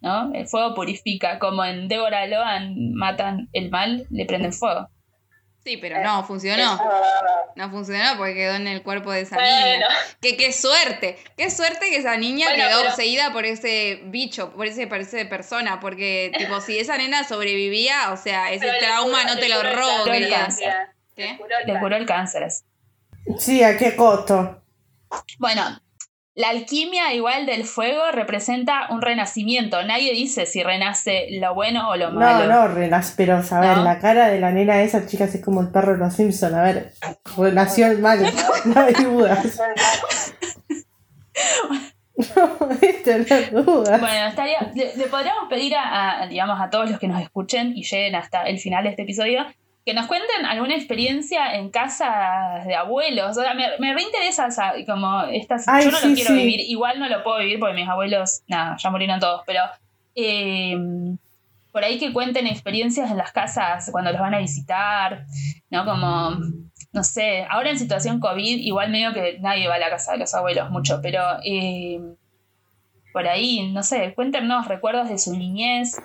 [0.00, 0.32] ¿no?
[0.34, 1.38] El fuego purifica.
[1.40, 4.88] Como en Débora Loan matan el mal, le prenden fuego.
[5.66, 6.80] Sí, pero no, funcionó.
[7.56, 9.50] No funcionó porque quedó en el cuerpo de esa Bueno.
[9.74, 9.88] niña.
[10.20, 14.52] Que qué suerte, qué suerte que esa niña Bueno, quedó pero- poseída por ese bicho,
[14.52, 19.24] por ese, por ese persona, porque tipo si esa nena sobrevivía, o sea, ese trauma
[19.24, 20.04] no te lo robo.
[21.16, 21.36] ¿Qué?
[21.66, 22.46] Le curó el cáncer.
[23.40, 24.62] Sí, ¿a qué costo?
[25.38, 25.80] Bueno,
[26.36, 29.82] la alquimia igual del fuego representa un renacimiento.
[29.84, 32.46] Nadie dice si renace lo bueno o lo No, malo.
[32.46, 33.84] no, renas, pero a ver, ¿No?
[33.84, 36.54] la cara de la nena esa, chicas, es como el perro de los Simpson.
[36.54, 36.92] A ver,
[37.36, 38.20] renació el mal.
[38.66, 39.58] No hay dudas.
[42.16, 43.10] No, esto
[43.52, 44.00] no dudas.
[44.00, 47.72] Bueno, estaría, le, le podríamos pedir a, a, digamos, a todos los que nos escuchen
[47.76, 49.44] y lleguen hasta el final de este episodio
[49.86, 53.38] que nos cuenten alguna experiencia en casas de abuelos.
[53.38, 55.66] O sea, me, me reinteresa esa- como estas.
[55.68, 56.36] Ay, yo no sí, lo quiero sí.
[56.36, 59.60] vivir, igual no lo puedo vivir porque mis abuelos, nada, ya murieron todos, pero
[60.16, 60.76] eh,
[61.72, 65.24] por ahí que cuenten experiencias en las casas cuando los van a visitar,
[65.70, 65.84] ¿no?
[65.84, 66.30] Como,
[66.92, 70.18] no sé, ahora en situación COVID, igual medio que nadie va a la casa de
[70.18, 72.00] los abuelos mucho, pero eh,
[73.12, 75.96] por ahí, no sé, cuéntenos recuerdos de su niñez.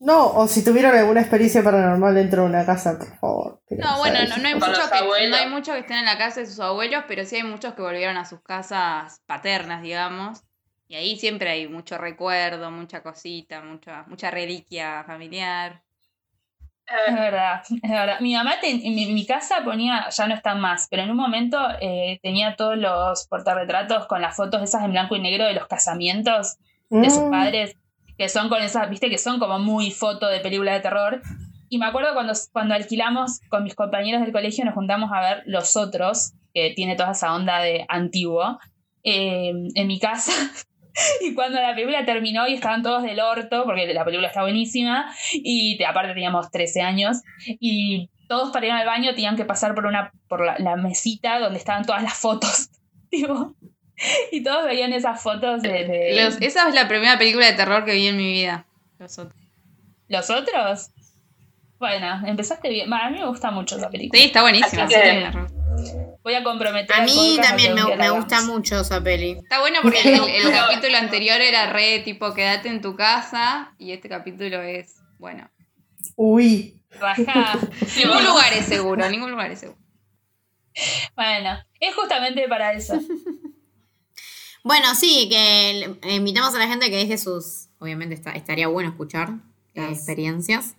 [0.00, 3.60] No, o si tuvieron alguna experiencia paranormal dentro de una casa, por favor.
[3.70, 6.40] No, bueno, no, no hay los que, no hay muchos que estén en la casa
[6.40, 10.42] de sus abuelos, pero sí hay muchos que volvieron a sus casas paternas, digamos.
[10.88, 15.82] Y ahí siempre hay mucho recuerdo, mucha cosita, mucha, mucha reliquia familiar.
[17.08, 18.20] Es verdad, es verdad.
[18.20, 21.16] Mi mamá te- en mi, mi casa ponía, ya no están más, pero en un
[21.16, 25.54] momento eh, tenía todos los portarretratos con las fotos esas en blanco y negro de
[25.54, 26.56] los casamientos
[27.00, 27.76] de sus Mm, padres,
[28.18, 31.22] que son con esas, viste, que son como muy foto de película de terror.
[31.68, 35.42] Y me acuerdo cuando, cuando alquilamos con mis compañeros del colegio, nos juntamos a ver
[35.46, 38.58] Los Otros, que tiene toda esa onda de antiguo,
[39.02, 40.32] eh, en mi casa.
[41.20, 45.12] Y cuando la película terminó y estaban todos del orto, porque la película está buenísima,
[45.34, 47.18] y te- aparte teníamos 13 años,
[47.60, 51.38] y todos para ir al baño tenían que pasar por una por la, la mesita
[51.38, 52.70] donde estaban todas las fotos.
[53.10, 53.54] tipo,
[54.32, 57.84] y todos veían esas fotos de, de- Los- esa es la primera película de terror
[57.84, 58.66] que vi en mi vida.
[58.98, 59.40] Los otros.
[60.08, 60.90] ¿Los otros?
[61.78, 62.92] Bueno, empezaste bien.
[62.92, 64.18] A mí me gusta mucho esa película.
[64.20, 64.86] Sí, está buenísima.
[64.88, 65.30] Que-.
[66.22, 69.32] Voy a comprometer A mí también me, gusta mucho esa peli.
[69.32, 73.74] Está bueno porque el, el- el capítulo anterior era re tipo quédate en tu casa
[73.78, 75.50] y este capítulo es, bueno,
[76.16, 77.58] Uy, Rajá.
[77.96, 79.78] ningún lugar es seguro, ningún lugar es seguro.
[81.14, 82.98] Bueno, es justamente para eso.
[84.66, 87.68] Bueno, sí, que invitamos a la gente que deje sus.
[87.78, 89.34] Obviamente está, estaría bueno escuchar
[89.74, 90.74] eh, experiencias.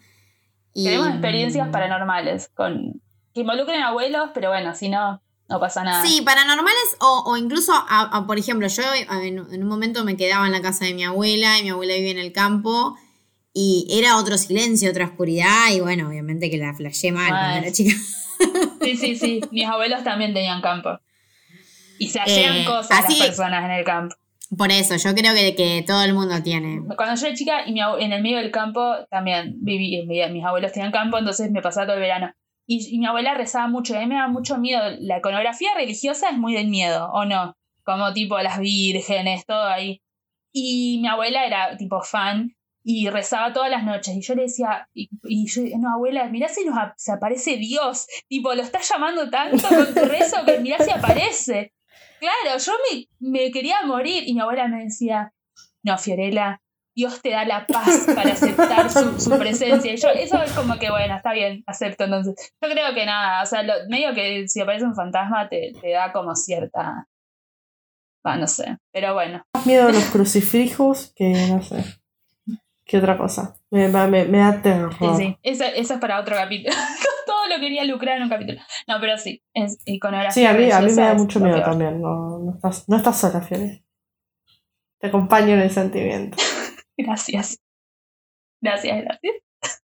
[0.73, 3.01] Y, Queremos experiencias paranormales con
[3.33, 6.05] que involucren abuelos, pero bueno, si no, no pasa nada.
[6.05, 10.03] Sí, paranormales o, o incluso, a- a, por ejemplo, yo a- en, en un momento
[10.03, 12.97] me quedaba en la casa de mi abuela y mi abuela vivía en el campo
[13.53, 17.63] y era otro silencio, otra oscuridad y bueno, obviamente que la flashé mal cuando Mal.
[17.63, 17.95] era chica.
[18.81, 19.41] Sí, sí, sí.
[19.51, 20.99] Mis abuelos también tenían campo.
[21.99, 24.15] Y se hacían Eh, cosas así- las personas en el campo.
[24.57, 26.81] Por eso, yo creo que, que todo el mundo tiene.
[26.95, 30.45] Cuando yo era chica y mi en el medio del campo también viví, mi- mis
[30.45, 32.33] abuelos tenían campo, entonces me pasaba todo el verano.
[32.65, 34.81] Y, y mi abuela rezaba mucho, y a mí me daba mucho miedo.
[34.99, 37.55] La iconografía religiosa es muy del miedo, ¿o no?
[37.83, 40.01] Como tipo las vírgenes, todo ahí.
[40.53, 44.15] Y mi abuela era tipo fan y rezaba todas las noches.
[44.15, 47.57] Y yo le decía, y, y yo, no, abuela, mirá si nos ap- se aparece
[47.57, 48.07] Dios.
[48.29, 51.73] Tipo, lo estás llamando tanto con tu rezo que mirá si aparece.
[52.19, 54.23] Claro, yo me, me quería morir.
[54.25, 55.33] Y mi abuela me decía,
[55.83, 56.61] no, Fiorella,
[56.95, 59.93] Dios te da la paz para aceptar su, su presencia.
[59.93, 62.05] Y yo, eso es como que, bueno, está bien, acepto.
[62.05, 65.91] Entonces, yo creo que nada, o sea, medio que si aparece un fantasma te, te
[65.91, 67.07] da como cierta.
[68.35, 69.41] No sé, pero bueno.
[69.53, 71.81] Más miedo a los crucifijos que no sé.
[72.87, 73.55] ¿Qué otra cosa?
[73.69, 74.93] Me, me, me- da terror.
[74.97, 75.37] Sí, sí.
[75.43, 76.73] Eso, eso es para otro capítulo.
[77.25, 78.61] Todo lo quería lucrar en un capítulo.
[78.87, 80.31] No, pero sí, es iconografía.
[80.31, 82.01] Sí, a mí, a mí me da mucho miedo también.
[82.01, 83.83] No, no, estás, no estás sola, Fiore.
[84.99, 86.37] Te acompaño en el sentimiento.
[86.97, 87.59] Gracias.
[88.61, 89.35] Gracias, gracias.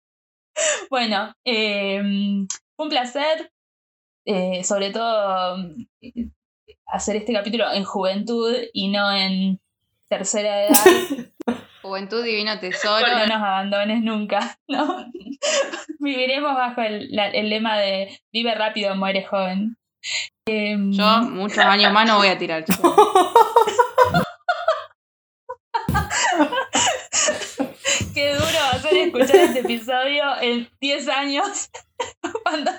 [0.91, 3.51] Bueno, eh, un placer,
[4.25, 5.57] eh, sobre todo
[6.01, 6.29] eh,
[6.85, 9.59] hacer este capítulo en juventud y no en
[10.09, 10.83] tercera edad.
[11.81, 13.07] Juventud Divino Tesoro.
[13.07, 15.05] no nos abandones nunca, ¿no?
[15.99, 19.77] Viviremos bajo el, la- el lema de vive rápido, muere joven.
[20.47, 22.65] Eh, Yo muchos años más no voy a tirar.
[28.13, 31.69] Qué duro va a ser escuchar este episodio en 10 años.
[32.43, 32.71] Cuando.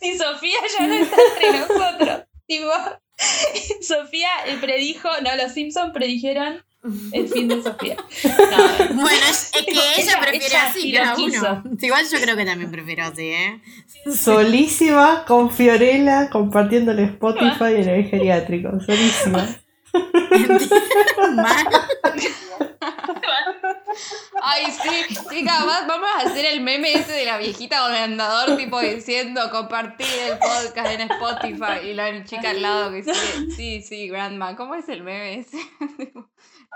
[0.00, 2.22] Si Sofía ya no está entre nosotros.
[2.46, 2.70] Tipo,
[3.82, 5.08] Sofía eh, predijo.
[5.22, 6.64] No, los Simpsons predijeron
[7.12, 7.96] el fin de Sofía.
[8.90, 11.60] No, Bueno, es, es que Ella- ella, prefiere ella así cada quiso.
[11.64, 11.76] uno.
[11.80, 13.60] Igual yo creo que también prefiero así, ¿eh?
[14.12, 18.70] Solísima con Fiorella compartiendo el Spotify en el geriátrico.
[18.80, 19.46] Solísima.
[21.34, 21.66] Mal.
[24.42, 28.02] Ay, sí, chicas, va- vamos a hacer el meme ese de la viejita con el
[28.02, 33.50] andador, tipo diciendo compartir el podcast en Spotify y la chica al lado que sigue.
[33.54, 35.56] Sí, sí, Grandma, ¿cómo es el meme ese?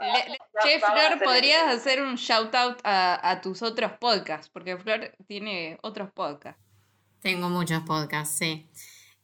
[0.00, 4.48] Le- le- che, Flor, ¿podrías hacer un shout out a, a tus otros podcasts?
[4.52, 6.60] Porque Flor tiene otros podcasts.
[7.20, 8.68] Tengo muchos podcasts, sí.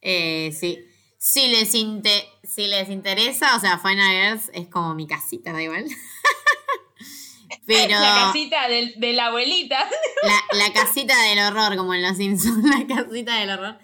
[0.01, 0.79] Eh, sí.
[1.19, 2.25] Si les, inte-
[2.55, 5.87] si les interesa, o sea, Final Earth es como mi casita, da igual.
[7.67, 9.79] Pero La casita del- de la abuelita.
[10.23, 13.79] la, la casita del horror, como en Los Simpsons, la casita del horror.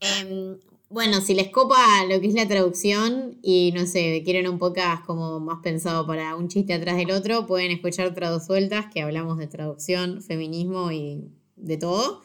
[0.00, 4.58] Em, bueno, si les copa lo que es la traducción y no sé, quieren un
[4.58, 9.38] podcast como más pensado para un chiste atrás del otro, pueden escuchar Tradusueltas, que hablamos
[9.38, 11.24] de traducción, feminismo y
[11.56, 12.22] de todo.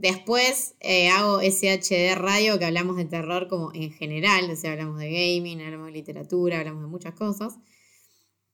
[0.00, 4.98] Después eh, hago SHD Radio, que hablamos de terror como en general, o sea, hablamos
[4.98, 7.58] de gaming, hablamos de literatura, hablamos de muchas cosas.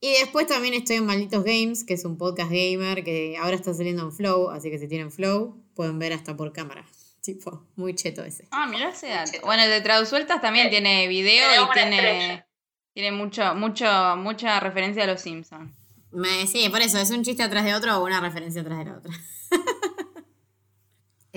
[0.00, 3.72] Y después también estoy en Malditos Games, que es un podcast gamer que ahora está
[3.72, 6.84] saliendo en Flow, así que si tienen Flow, pueden ver hasta por cámara.
[7.22, 8.48] Tipo, muy cheto ese.
[8.50, 9.38] Ah, mira ese dato.
[9.44, 12.48] Bueno, el de Tradusueltas también tiene video tiene y tiene, estrella.
[12.92, 15.72] tiene mucho, mucho, mucha referencia a los Simpsons.
[16.10, 18.84] Me, sí, por eso, es un chiste atrás de otro o una referencia atrás de
[18.86, 19.12] la otra.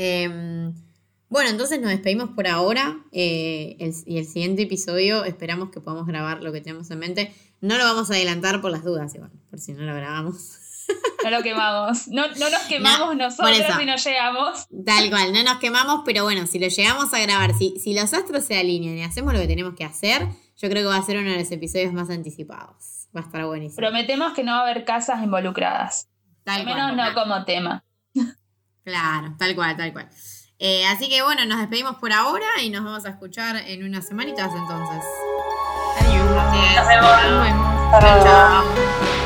[0.01, 0.73] Em,
[1.27, 6.07] bueno, entonces nos despedimos por ahora eh, el- y el siguiente episodio esperamos que podamos
[6.07, 7.33] grabar lo que tenemos en mente.
[7.59, 10.55] No lo vamos a adelantar por las dudas, igual, por si no lo grabamos.
[11.23, 12.07] No lo quemamos.
[12.07, 14.65] No, no nos quemamos No, nosotros si no llegamos.
[14.85, 18.13] Tal cual, no nos quemamos, pero bueno, si lo llegamos a grabar, si, si los
[18.13, 20.27] astros se alinean y hacemos lo que tenemos que hacer,
[20.57, 23.09] yo creo que va a ser uno de los episodios más anticipados.
[23.15, 23.75] Va a estar buenísimo.
[23.75, 26.07] Prometemos que no va a haber casas involucradas.
[26.45, 26.95] Tal Al menos cual.
[26.95, 27.83] no como tema.
[28.83, 30.09] Claro, tal cual, tal cual.
[30.57, 34.07] Eh, así que bueno, nos despedimos por ahora y nos vamos a escuchar en unas
[34.07, 35.05] semanitas entonces.
[36.01, 36.25] Adiós.
[36.25, 38.01] Nos vemos.
[38.01, 39.18] Chao, chao.